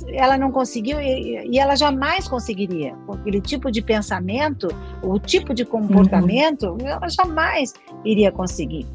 [0.09, 2.95] Ela não conseguiu e, e, ela jamais conseguiria.
[3.07, 4.69] Com aquele tipo de pensamento,
[5.03, 6.87] o tipo de comportamento, uhum.
[6.87, 7.73] ela jamais
[8.05, 8.87] iria conseguir.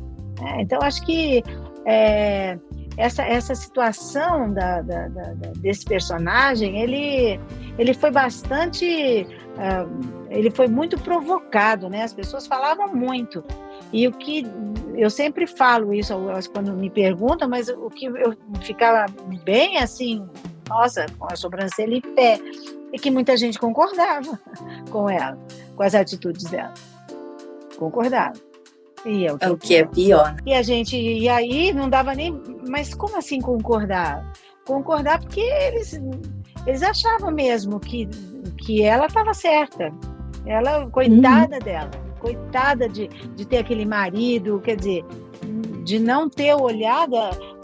[0.41, 1.43] É, então, acho que
[1.85, 2.57] é,
[2.97, 7.39] essa, essa situação da, da, da, desse personagem, ele,
[7.77, 9.27] ele foi bastante.
[9.53, 12.03] Uh, ele foi muito provocado, né?
[12.03, 13.43] As pessoas falavam muito.
[13.91, 14.45] E o que
[14.95, 16.13] eu sempre falo isso
[16.51, 19.05] quando me perguntam, mas o que eu ficava
[19.43, 20.27] bem assim,
[20.67, 22.39] nossa, com a sobrancelha em pé,
[22.91, 24.39] é que muita gente concordava
[24.89, 25.37] com ela,
[25.75, 26.73] com as atitudes dela.
[27.77, 28.52] Concordava.
[29.05, 30.33] E é o que, é, o que é pior.
[30.33, 30.37] Né?
[30.45, 32.41] E a gente, e aí não dava nem.
[32.67, 34.31] Mas como assim concordar?
[34.65, 35.99] Concordar porque eles,
[36.65, 38.07] eles achavam mesmo que,
[38.59, 39.91] que ela estava certa.
[40.45, 41.63] Ela, coitada uhum.
[41.63, 45.05] dela, coitada de, de ter aquele marido, quer dizer,
[45.83, 47.15] de não ter olhado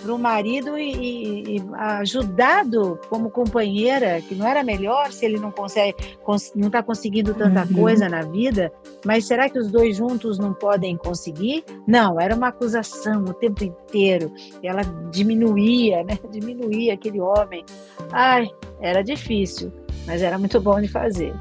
[0.01, 5.51] para o marido e, e, ajudado como companheira, que não era melhor se ele não
[5.51, 5.95] consegue,
[6.55, 7.81] não está conseguindo tanta uhum.
[7.81, 8.71] coisa na vida,
[9.05, 11.63] mas será que os dois juntos não podem conseguir?
[11.87, 14.31] Não, era uma acusação o tempo inteiro.
[14.61, 16.17] E ela diminuía, né?
[16.29, 17.65] Diminuía aquele homem.
[18.11, 18.49] Ai,
[18.79, 19.71] era difícil,
[20.05, 21.33] mas era muito bom de fazer.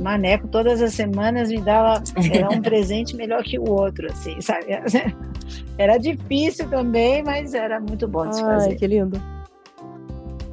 [0.00, 4.66] Maneco todas as semanas me dava era um presente melhor que o outro, assim, sabe?
[5.76, 8.70] Era difícil também, mas era muito bom de se fazer.
[8.70, 9.22] Ai, que lindo.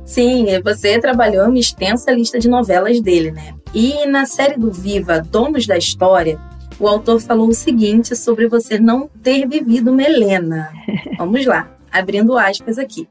[0.06, 3.56] Sim, você trabalhou uma extensa lista de novelas dele, né?
[3.74, 6.40] E na série do Viva, Donos da História,
[6.80, 10.72] o autor falou o seguinte sobre você não ter vivido uma Helena.
[11.18, 13.08] Vamos lá, abrindo aspas aqui.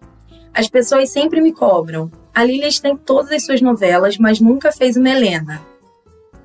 [0.55, 2.11] As pessoas sempre me cobram.
[2.33, 5.61] A Lilia tem todas as suas novelas, mas nunca fez uma Helena.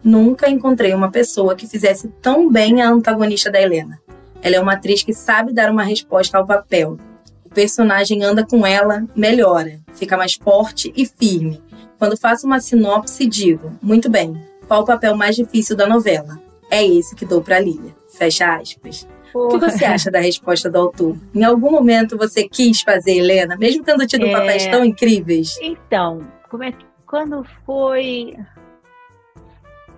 [0.04, 4.00] Nunca encontrei uma pessoa que fizesse tão bem a antagonista da Helena.
[4.41, 6.97] Ela é uma atriz que sabe dar uma resposta ao papel.
[7.45, 11.62] O personagem anda com ela, melhora, fica mais forte e firme.
[11.97, 16.39] Quando faço uma sinopse, digo: muito bem, qual o papel mais difícil da novela?
[16.72, 17.95] É esse que dou para Lilia.
[18.08, 19.08] Fecha aspas.
[19.34, 19.45] Porra.
[19.45, 21.18] O que você acha da resposta do autor?
[21.34, 24.32] Em algum momento você quis fazer Helena, mesmo tendo tido é...
[24.32, 25.58] papéis tão incríveis?
[25.62, 28.36] Então, como é que, quando foi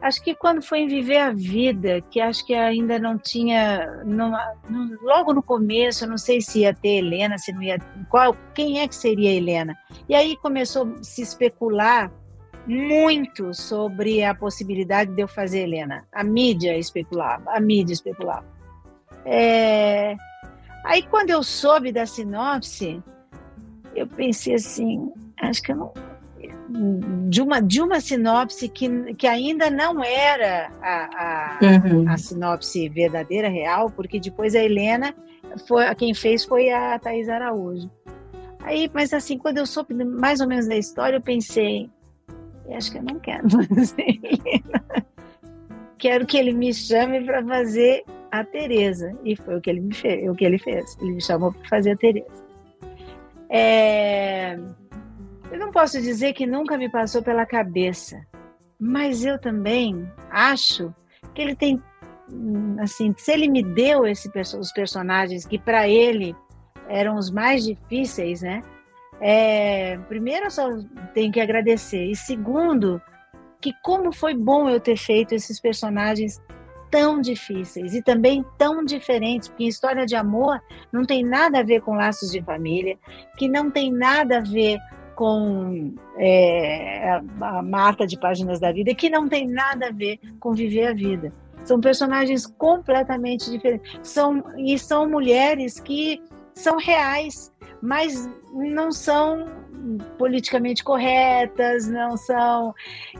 [0.01, 4.31] acho que quando foi em Viver a Vida, que acho que ainda não tinha, não,
[4.69, 7.77] não, logo no começo, não sei se ia ter Helena, se não ia,
[8.09, 9.77] qual, quem é que seria Helena?
[10.09, 12.11] E aí começou a se especular
[12.65, 16.05] muito sobre a possibilidade de eu fazer Helena.
[16.11, 18.45] A mídia especulava, a mídia especulava.
[19.25, 20.15] É...
[20.83, 23.01] Aí quando eu soube da sinopse,
[23.95, 25.93] eu pensei assim, acho que eu não,
[27.27, 32.09] de uma, de uma sinopse que, que ainda não era a, a, uhum.
[32.09, 35.13] a sinopse verdadeira, real, porque depois a Helena,
[35.67, 37.89] foi, quem fez foi a Thais Araújo.
[38.63, 41.89] Aí, mas assim, quando eu soube mais ou menos da história, eu pensei,
[42.75, 45.05] acho que eu não quero fazer Helena.
[45.97, 49.15] Quero que ele me chame para fazer a Teresa.
[49.23, 50.97] E foi o que ele me fez, o que ele fez.
[50.99, 52.41] Ele me chamou para fazer a Teresa.
[53.49, 54.57] É...
[55.51, 58.25] Eu não posso dizer que nunca me passou pela cabeça,
[58.79, 60.93] mas eu também acho
[61.35, 61.81] que ele tem,
[62.79, 66.35] assim, se ele me deu esse, os personagens que para ele
[66.87, 68.63] eram os mais difíceis, né?
[69.19, 70.67] É, primeiro, eu só
[71.13, 72.05] tenho que agradecer.
[72.05, 73.01] E segundo,
[73.61, 76.41] que como foi bom eu ter feito esses personagens
[76.89, 81.81] tão difíceis e também tão diferentes, porque história de amor não tem nada a ver
[81.81, 82.97] com laços de família,
[83.37, 84.77] que não tem nada a ver
[85.15, 90.53] com é, a marca de páginas da vida, que não tem nada a ver com
[90.53, 91.33] viver a vida.
[91.63, 93.91] São personagens completamente diferentes.
[94.01, 96.21] São, e são mulheres que
[96.53, 97.51] são reais,
[97.81, 99.47] mas não são
[100.17, 102.73] politicamente corretas, não são.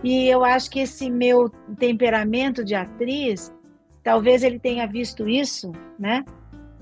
[0.04, 3.54] E eu acho que esse meu temperamento de atriz,
[4.04, 6.24] talvez ele tenha visto isso, né?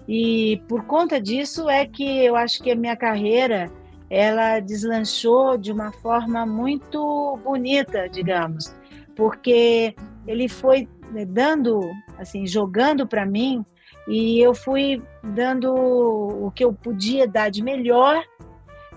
[0.08, 3.72] E por conta disso é que eu acho que a minha carreira
[4.10, 8.76] ela deslanchou de uma forma muito bonita, digamos,
[9.16, 9.96] porque
[10.26, 10.88] ele foi
[11.28, 11.82] dando,
[12.18, 13.64] assim, jogando para mim
[14.08, 18.24] e eu fui dando o que eu podia dar de melhor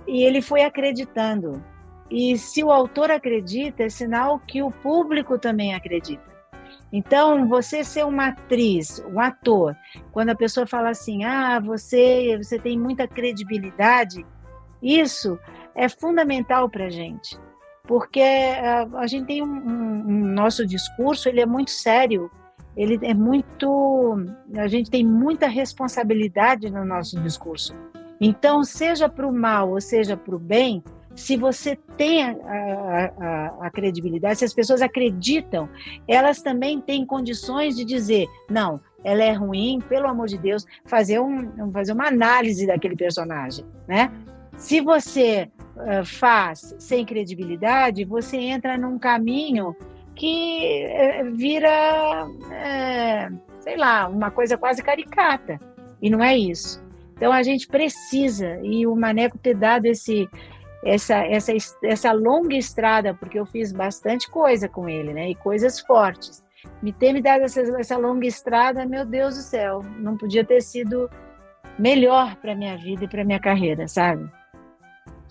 [0.07, 1.63] e ele foi acreditando.
[2.11, 6.33] E se o autor acredita, é sinal que o público também acredita.
[6.93, 9.75] Então, você ser uma atriz, um ator,
[10.13, 14.27] quando a pessoa fala assim, ah, você, você tem muita credibilidade,
[14.83, 15.39] isso
[15.75, 17.39] é fundamental para a gente,
[17.85, 22.31] porque a, a gente tem um, um, um, nosso discurso, ele é muito sério,
[22.77, 24.17] ele é muito,
[24.57, 27.75] a gente tem muita responsabilidade no nosso discurso.
[28.21, 30.83] Então, seja para o mal ou seja para o bem,
[31.15, 32.35] se você tem a,
[33.19, 35.69] a, a, credibilidade, se as pessoas acreditam,
[36.09, 41.21] elas também têm condições de dizer: não, ela é ruim, pelo amor de Deus, fazer,
[41.21, 43.65] um, fazer uma análise daquele personagem.
[43.87, 44.11] Né?
[44.57, 49.75] Se você uh, faz sem credibilidade, você entra num caminho
[50.15, 55.61] que uh, vira, uh, sei lá, uma coisa quase caricata.
[56.01, 56.83] E não é isso.
[57.15, 60.29] Então a gente precisa, e o Maneco ter dado esse,
[60.85, 61.53] essa, essa,
[61.85, 65.31] essa longa estrada, porque eu fiz bastante coisa com ele, né?
[65.31, 66.43] E coisas fortes.
[66.83, 70.61] Me ter me dado essa, essa longa estrada, meu Deus do céu, não podia ter
[70.61, 71.09] sido
[71.79, 74.29] melhor para minha vida e para minha carreira, sabe?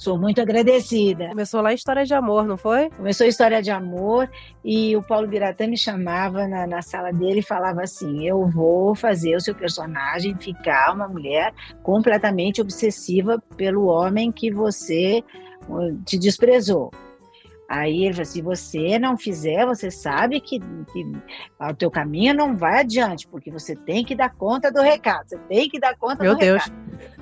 [0.01, 1.27] Sou muito agradecida.
[1.27, 2.89] Começou lá História de Amor, não foi?
[2.89, 4.27] Começou História de Amor
[4.65, 8.95] e o Paulo Biratã me chamava na, na sala dele e falava assim: Eu vou
[8.95, 15.23] fazer o seu personagem ficar uma mulher completamente obsessiva pelo homem que você
[15.69, 16.89] uh, te desprezou.
[17.71, 21.11] Aí ele falou: se você não fizer, você sabe que, que
[21.57, 25.37] o teu caminho não vai adiante, porque você tem que dar conta do recado, você
[25.47, 26.65] tem que dar conta Meu do Deus.
[26.65, 26.81] recado.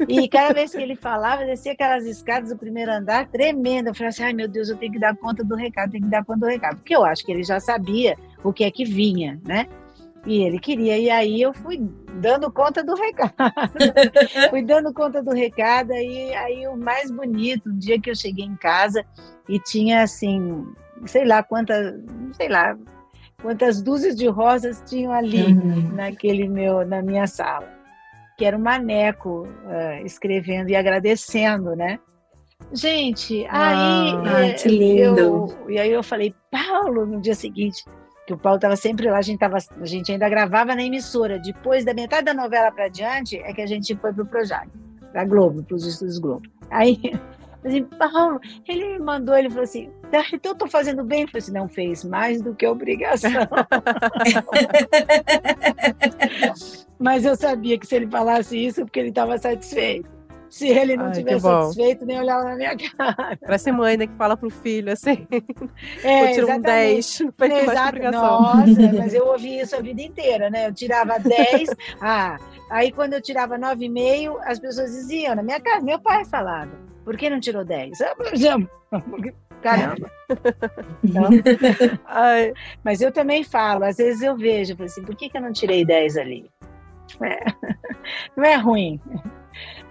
[0.09, 3.91] E cada vez que ele falava, descia aquelas escadas do primeiro andar, tremenda.
[3.91, 6.09] Eu falei assim: ai meu Deus, eu tenho que dar conta do recado, tenho que
[6.09, 6.77] dar conta do recado.
[6.77, 9.67] Porque eu acho que ele já sabia o que é que vinha, né?
[10.29, 11.79] E ele queria, e aí eu fui
[12.21, 13.33] dando conta do recado.
[14.51, 18.45] fui dando conta do recado, e aí o mais bonito, um dia que eu cheguei
[18.45, 19.03] em casa
[19.47, 20.67] e tinha assim,
[21.07, 21.99] sei lá quantas,
[22.33, 22.77] sei lá,
[23.41, 25.95] quantas dúzias de rosas tinham ali uhum.
[25.95, 27.67] naquele meu, na minha sala.
[28.37, 31.99] Que era o Maneco uh, escrevendo e agradecendo, né?
[32.71, 34.13] Gente, aí.
[34.27, 35.19] Ah, é, que lindo!
[35.19, 37.83] Eu, e aí eu falei, Paulo, no dia seguinte,
[38.29, 41.39] que o Paulo estava sempre lá, a gente, tava, a gente ainda gravava na emissora.
[41.39, 44.69] Depois da metade da novela para diante, é que a gente foi para o Projac,
[45.11, 46.47] para Globo, para os estúdios Globo.
[46.69, 46.99] Aí,
[47.65, 51.23] assim, Paulo, ele me mandou, ele falou assim, tá, então eu estou fazendo bem?
[51.23, 53.31] Eu falei assim, não fez mais do que obrigação.
[56.99, 60.18] Mas eu sabia que se ele falasse isso, é porque ele estava satisfeito
[60.49, 63.37] se ele não tivesse satisfeito, nem olhava na minha cara.
[63.39, 65.27] Parece mãe, né, que fala pro filho assim.
[66.03, 68.11] É, eu tiro um 10, não fez Exato.
[68.11, 70.67] Nossa, mas eu ouvi isso a vida inteira, né?
[70.67, 71.69] Eu tirava 10,
[72.01, 72.37] ah,
[72.69, 76.71] aí quando eu tirava 9,5, as pessoas diziam, na minha casa, meu pai falava,
[77.05, 77.99] por que não tirou 10?
[78.01, 78.67] Eu,
[79.61, 80.11] caramba.
[81.03, 81.29] Então,
[82.83, 85.51] mas eu também falo, às vezes eu vejo, eu assim, por que, que eu não
[85.51, 86.49] tirei 10 ali?
[87.21, 87.39] É,
[88.35, 88.99] não é ruim.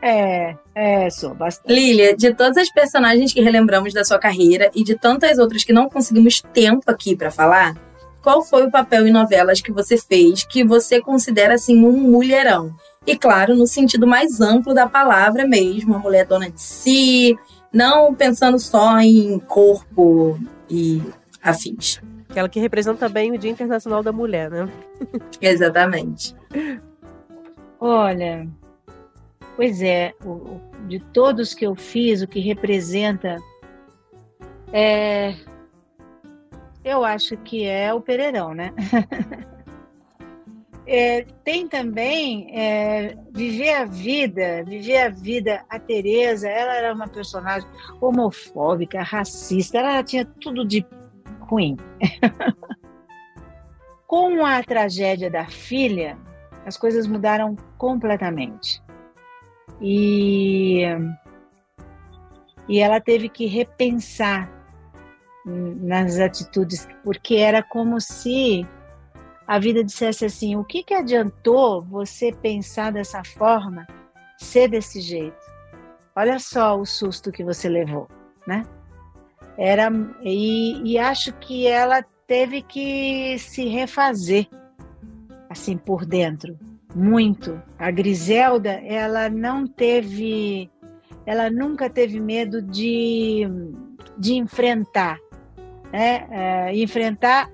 [0.01, 1.75] É, é, sou bastante.
[1.75, 5.73] Lília, de todas as personagens que relembramos da sua carreira e de tantas outras que
[5.73, 7.75] não conseguimos tempo aqui para falar,
[8.23, 12.75] qual foi o papel em novelas que você fez que você considera assim um mulherão?
[13.07, 17.37] E claro, no sentido mais amplo da palavra mesmo, uma mulher dona de si,
[17.73, 20.39] não pensando só em corpo
[20.71, 21.03] e
[21.43, 22.01] afins.
[22.29, 24.69] Aquela que representa bem o Dia Internacional da Mulher, né?
[25.41, 26.37] Exatamente.
[27.81, 28.47] Olha,
[29.59, 33.39] Pois é, o, de todos que eu fiz, o que representa
[34.73, 35.35] é,
[36.85, 38.73] eu acho que é o Pereirão, né?
[40.87, 45.65] é, tem também é, viver a vida, viver a vida.
[45.69, 47.69] A Teresa, ela era uma personagem
[48.01, 50.87] homofóbica, racista, ela tinha tudo de
[51.41, 51.77] ruim.
[54.07, 56.17] Com a tragédia da filha,
[56.65, 58.81] as coisas mudaram completamente.
[59.81, 60.83] E,
[62.69, 64.51] e ela teve que repensar
[65.45, 68.67] nas atitudes, porque era como se
[69.47, 73.87] a vida dissesse assim: o que, que adiantou você pensar dessa forma,
[74.37, 75.37] ser desse jeito?
[76.15, 78.09] Olha só o susto que você levou.
[78.47, 78.67] né?
[79.57, 79.89] Era
[80.23, 84.49] e, e acho que ela teve que se refazer
[85.49, 86.59] assim por dentro,
[86.95, 87.61] muito.
[87.79, 90.71] A Griselda, ela não teve,
[91.27, 93.47] ela nunca teve medo de,
[94.17, 95.19] de enfrentar,
[95.93, 96.27] né?
[96.31, 97.51] É, enfrentar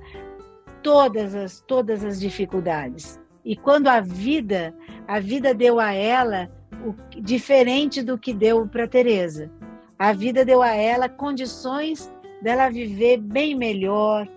[0.83, 3.21] todas as todas as dificuldades.
[3.45, 4.75] E quando a vida,
[5.07, 6.51] a vida deu a ela
[6.85, 9.51] o, diferente do que deu para Teresa.
[9.99, 12.11] A vida deu a ela condições
[12.43, 14.29] dela viver bem melhor,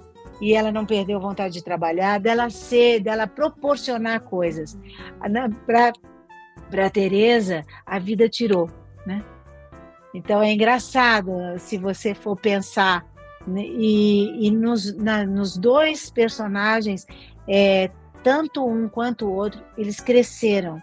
[0.42, 4.78] e ela não perdeu vontade de trabalhar, dela ser, dela proporcionar coisas.
[6.70, 8.70] Para Teresa, a vida tirou,
[9.06, 9.24] né?
[10.14, 13.06] Então é engraçado se você for pensar
[13.46, 17.06] né, e, e nos, na, nos dois personagens,
[17.48, 17.90] é,
[18.24, 20.82] tanto um quanto o outro, eles cresceram,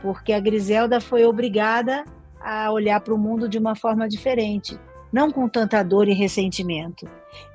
[0.00, 2.04] porque a Griselda foi obrigada
[2.40, 4.78] a olhar para o mundo de uma forma diferente
[5.12, 7.08] não com tanta dor e ressentimento.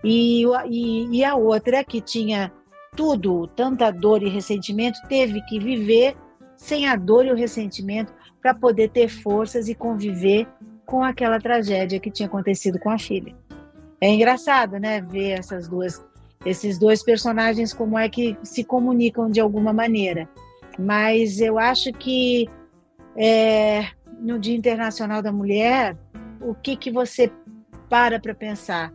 [0.04, 2.52] E, e, e a outra, que tinha
[2.96, 6.16] tudo, tanta dor e ressentimento, teve que viver
[6.56, 10.48] sem a dor e o ressentimento para poder ter forças e conviver
[10.86, 13.36] com aquela tragédia que tinha acontecido com a filha.
[14.00, 16.04] É engraçado, né, ver essas duas,
[16.46, 20.30] esses dois personagens como é que se comunicam de alguma maneira.
[20.80, 22.48] Mas eu acho que
[23.16, 23.88] é,
[24.20, 25.98] no Dia Internacional da Mulher,
[26.40, 27.32] o que que você
[27.90, 28.94] para para pensar.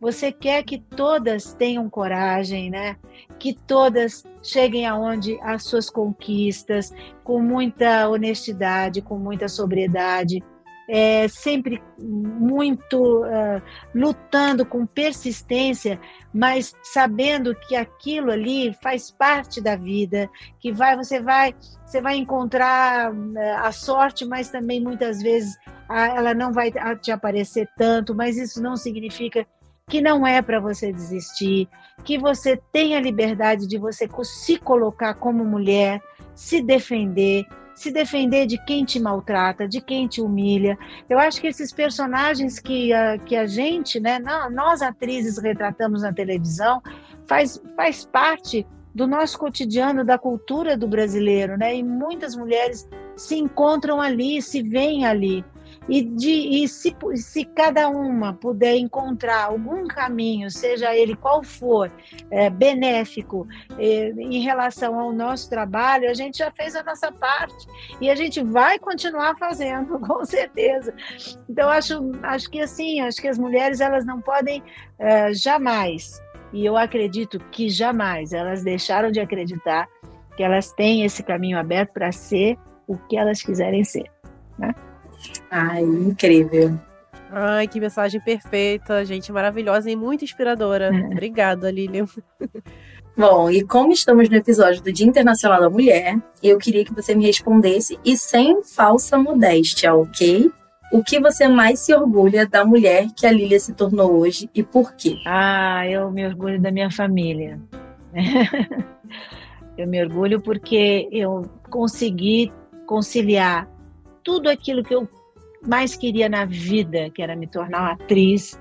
[0.00, 2.96] Você quer que todas tenham coragem, né?
[3.38, 6.92] Que todas cheguem aonde as suas conquistas,
[7.22, 10.42] com muita honestidade, com muita sobriedade,
[10.88, 13.62] é, sempre muito uh,
[13.94, 15.98] lutando com persistência,
[16.32, 20.28] mas sabendo que aquilo ali faz parte da vida,
[20.60, 21.54] que vai você vai
[21.86, 25.56] você vai encontrar uh, a sorte, mas também muitas vezes
[25.88, 29.46] ela não vai te aparecer tanto, mas isso não significa
[29.88, 31.68] que não é para você desistir,
[32.04, 36.00] que você tem a liberdade de você se colocar como mulher,
[36.34, 37.44] se defender,
[37.74, 40.78] se defender de quem te maltrata, de quem te humilha.
[41.08, 44.18] Eu acho que esses personagens que a, que a gente, né,
[44.52, 46.82] nós atrizes retratamos na televisão,
[47.26, 51.74] faz, faz parte do nosso cotidiano, da cultura do brasileiro, né?
[51.74, 55.44] E muitas mulheres se encontram ali, se veem ali
[55.88, 61.90] e, de, e se, se cada uma puder encontrar algum caminho, seja ele qual for,
[62.30, 63.46] é, benéfico
[63.78, 67.66] é, em relação ao nosso trabalho, a gente já fez a nossa parte
[68.00, 70.94] e a gente vai continuar fazendo, com certeza.
[71.48, 74.62] Então acho, acho que assim, acho que as mulheres elas não podem
[74.98, 76.22] é, jamais,
[76.52, 79.88] e eu acredito que jamais elas deixaram de acreditar
[80.36, 82.56] que elas têm esse caminho aberto para ser
[82.86, 84.10] o que elas quiserem ser,
[84.58, 84.72] né?
[85.56, 86.76] Ai, incrível.
[87.30, 90.86] Ai, que mensagem perfeita, gente maravilhosa e muito inspiradora.
[90.86, 91.06] É.
[91.06, 92.06] Obrigada, Lilian.
[93.16, 97.14] Bom, e como estamos no episódio do Dia Internacional da Mulher, eu queria que você
[97.14, 100.50] me respondesse e sem falsa modéstia, ok?
[100.92, 104.64] O que você mais se orgulha da mulher que a Lilia se tornou hoje e
[104.64, 105.14] por quê?
[105.24, 107.60] Ah, eu me orgulho da minha família.
[109.78, 112.52] eu me orgulho porque eu consegui
[112.86, 113.68] conciliar
[114.24, 115.08] tudo aquilo que eu
[115.66, 118.58] mais queria na vida, que era me tornar uma atriz,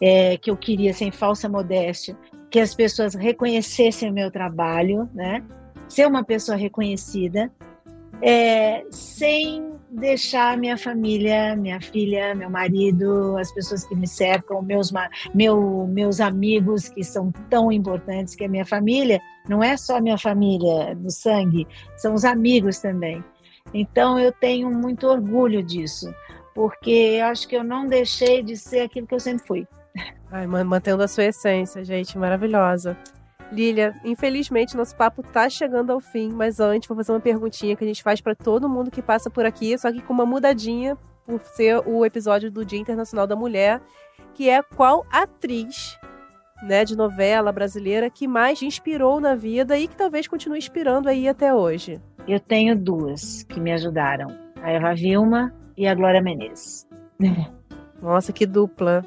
[0.00, 2.16] é, que eu queria sem falsa modéstia,
[2.50, 5.42] que as pessoas reconhecessem o meu trabalho, né?
[5.88, 7.50] Ser uma pessoa reconhecida,
[8.22, 14.92] é, sem deixar minha família, minha filha, meu marido, as pessoas que me cercam, meus,
[15.34, 20.18] meu, meus amigos que são tão importantes que a minha família não é só minha
[20.18, 21.66] família do sangue,
[21.96, 23.22] são os amigos também.
[23.72, 26.12] Então eu tenho muito orgulho disso,
[26.54, 29.68] porque acho que eu não deixei de ser aquilo que eu sempre fui.
[30.30, 32.96] Ai, mantendo a sua essência, gente, maravilhosa.
[33.52, 37.82] Lilia, infelizmente nosso papo tá chegando ao fim, mas antes vou fazer uma perguntinha que
[37.82, 40.96] a gente faz para todo mundo que passa por aqui, só que com uma mudadinha
[41.26, 43.80] por ser o episódio do Dia Internacional da Mulher,
[44.34, 45.98] que é qual atriz,
[46.62, 51.28] né, de novela brasileira que mais inspirou na vida e que talvez continue inspirando aí
[51.28, 52.00] até hoje.
[52.30, 54.28] Eu tenho duas que me ajudaram:
[54.62, 56.86] a Eva Vilma e a Glória Menezes.
[58.00, 59.04] Nossa, que dupla!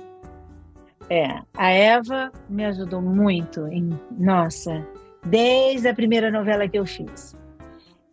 [1.09, 4.85] É, a Eva me ajudou muito em, nossa,
[5.25, 7.33] desde a primeira novela que eu fiz.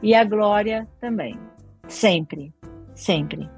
[0.00, 1.36] E a Glória também,
[1.88, 2.54] sempre,
[2.94, 3.50] sempre.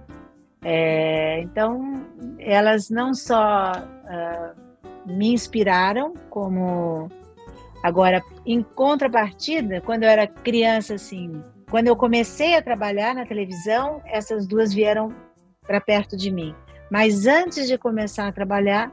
[0.64, 2.02] É, então,
[2.38, 7.10] elas não só uh, me inspiraram como
[7.82, 14.00] Agora, em contrapartida, quando eu era criança, assim, quando eu comecei a trabalhar na televisão,
[14.06, 15.12] essas duas vieram
[15.66, 16.54] para perto de mim.
[16.90, 18.92] Mas antes de começar a trabalhar,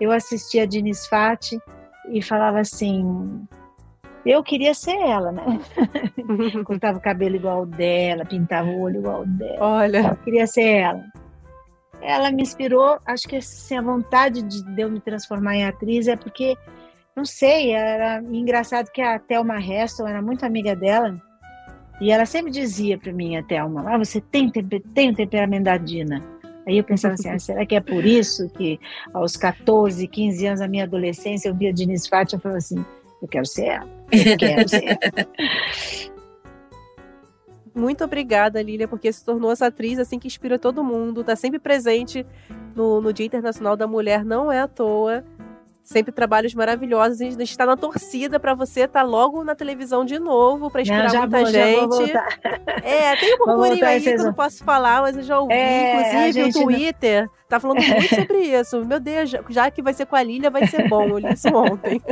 [0.00, 1.60] eu assistia a Diniz Fati
[2.10, 3.46] e falava assim:
[4.24, 5.44] eu queria ser ela, né?
[6.64, 9.58] Cortava o cabelo igual dela, pintava o olho igual dela.
[9.60, 10.08] Olha.
[10.08, 11.04] Eu queria ser ela.
[12.00, 16.16] Ela me inspirou, acho que assim, a vontade de eu me transformar em atriz é
[16.16, 16.56] porque,
[17.16, 21.20] não sei, era engraçado que a Thelma Heston era muito amiga dela.
[22.00, 25.76] E ela sempre dizia para mim, a Thelma, ah, você tem, tem o temperamento da
[25.76, 26.22] Dina.
[26.66, 28.80] Aí eu pensava assim, ah, será que é por isso que
[29.12, 32.84] aos 14, 15 anos da minha adolescência eu via Diniz Fati e falava assim,
[33.22, 34.98] eu quero ser ela, eu quero ser ela.
[37.76, 41.58] Muito obrigada, Lília, porque se tornou essa atriz assim que inspira todo mundo, está sempre
[41.58, 42.24] presente
[42.74, 45.24] no, no Dia Internacional da Mulher, não é à toa
[45.84, 47.20] sempre trabalhos maravilhosos.
[47.20, 50.80] A gente está na torcida para você estar tá logo na televisão de novo, para
[50.80, 52.12] inspirar não, muita vou, gente.
[52.82, 55.52] É, tem um burburinho aí que eu não posso falar, mas eu já ouvi.
[55.52, 57.30] É, Inclusive, o Twitter não...
[57.48, 58.84] tá falando muito sobre isso.
[58.84, 61.04] Meu Deus, já que vai ser com a Lilia, vai ser bom.
[61.04, 62.00] Eu li isso ontem.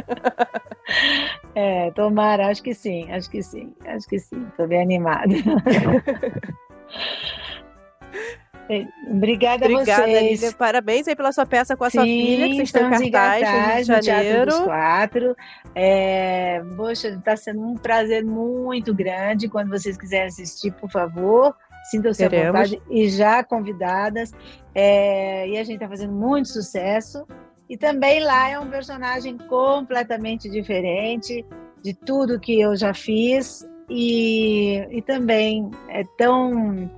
[1.54, 4.46] É, tomara, acho que sim, acho que sim, acho que sim.
[4.56, 5.32] Tô bem animada.
[9.08, 10.40] Obrigada, Obrigada, a vocês.
[10.40, 10.56] Lília.
[10.56, 13.42] Parabéns aí pela sua peça com a Sim, sua filha, que vocês estão em cartaz,
[13.42, 14.64] cartaz no Rio de Janeiro.
[14.64, 15.36] Quatro.
[15.74, 19.48] É, poxa, está sendo um prazer muito grande.
[19.48, 21.54] Quando vocês quiserem assistir, por favor,
[21.90, 24.32] sintam-se à vontade e já convidadas.
[24.74, 27.26] É, e a gente está fazendo muito sucesso.
[27.68, 31.44] E também lá é um personagem completamente diferente
[31.82, 33.66] de tudo que eu já fiz.
[33.88, 36.90] E, e também é tão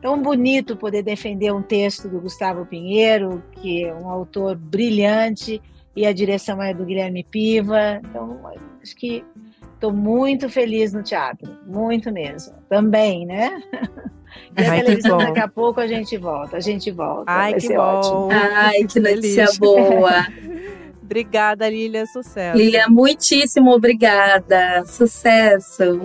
[0.00, 5.60] tão bonito poder defender um texto do Gustavo Pinheiro, que é um autor brilhante,
[5.94, 8.00] e a direção é do Guilherme Piva.
[8.04, 8.40] Então,
[8.82, 9.24] acho que
[9.74, 12.54] estou muito feliz no teatro, muito mesmo.
[12.68, 13.62] Também, né?
[14.56, 17.24] E a Ai, televisão daqui a pouco a gente volta, a gente volta.
[17.26, 17.82] Ai, Vai que bom.
[17.82, 18.28] Ótimo.
[18.30, 20.26] Ai, que delícia boa.
[21.02, 22.56] obrigada, Lilian, sucesso.
[22.56, 24.84] Lilian, muitíssimo obrigada.
[24.86, 26.00] Sucesso.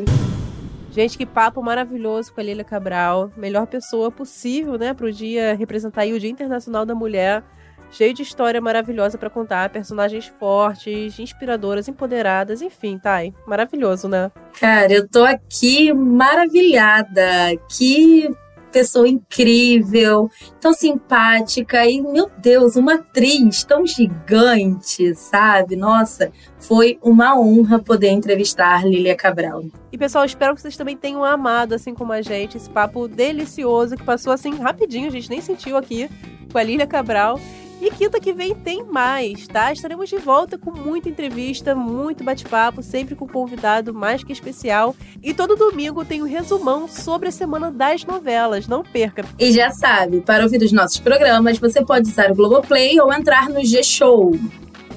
[0.95, 3.30] Gente, que papo maravilhoso com a Lília Cabral.
[3.35, 7.43] Melhor pessoa possível, né, para o dia representar o Dia Internacional da Mulher.
[7.91, 13.34] Cheio de história maravilhosa para contar, personagens fortes, inspiradoras, empoderadas, enfim, tá aí.
[13.45, 14.31] Maravilhoso, né?
[14.57, 17.22] Cara, eu tô aqui maravilhada.
[17.69, 18.30] Que
[18.76, 20.30] pessoa incrível,
[20.60, 25.77] tão simpática e, meu Deus, uma atriz tão gigante, sabe?
[25.77, 26.30] Nossa,
[26.60, 29.64] foi uma honra poder entrevistar Lilia Cabral.
[29.93, 33.95] E pessoal, espero que vocês também tenham amado, assim como a gente, esse papo delicioso
[33.95, 36.10] que passou assim rapidinho, a gente nem sentiu aqui
[36.52, 37.39] com a Lilia Cabral.
[37.86, 39.72] E quinta que vem tem mais, tá?
[39.72, 44.95] Estaremos de volta com muita entrevista, muito bate-papo, sempre com convidado mais que especial.
[45.22, 49.24] E todo domingo tem um resumão sobre a semana das novelas, não perca.
[49.38, 53.49] E já sabe, para ouvir os nossos programas, você pode usar o Globoplay ou entrar
[53.49, 54.32] no G-Show.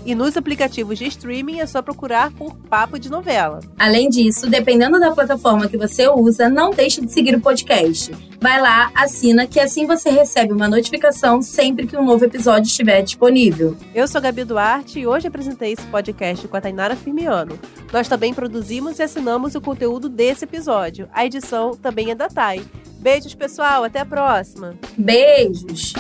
[0.05, 3.61] E nos aplicativos de streaming é só procurar por Papo de Novela.
[3.79, 8.13] Além disso, dependendo da plataforma que você usa, não deixe de seguir o podcast.
[8.41, 13.03] Vai lá, assina, que assim você recebe uma notificação sempre que um novo episódio estiver
[13.03, 13.77] disponível.
[13.95, 17.59] Eu sou Gabi Duarte e hoje apresentei esse podcast com a Tainara Firmiano.
[17.93, 21.09] Nós também produzimos e assinamos o conteúdo desse episódio.
[21.13, 22.63] A edição também é da Thay.
[22.99, 23.85] Beijos, pessoal.
[23.85, 24.75] Até a próxima.
[24.97, 25.95] Beijos.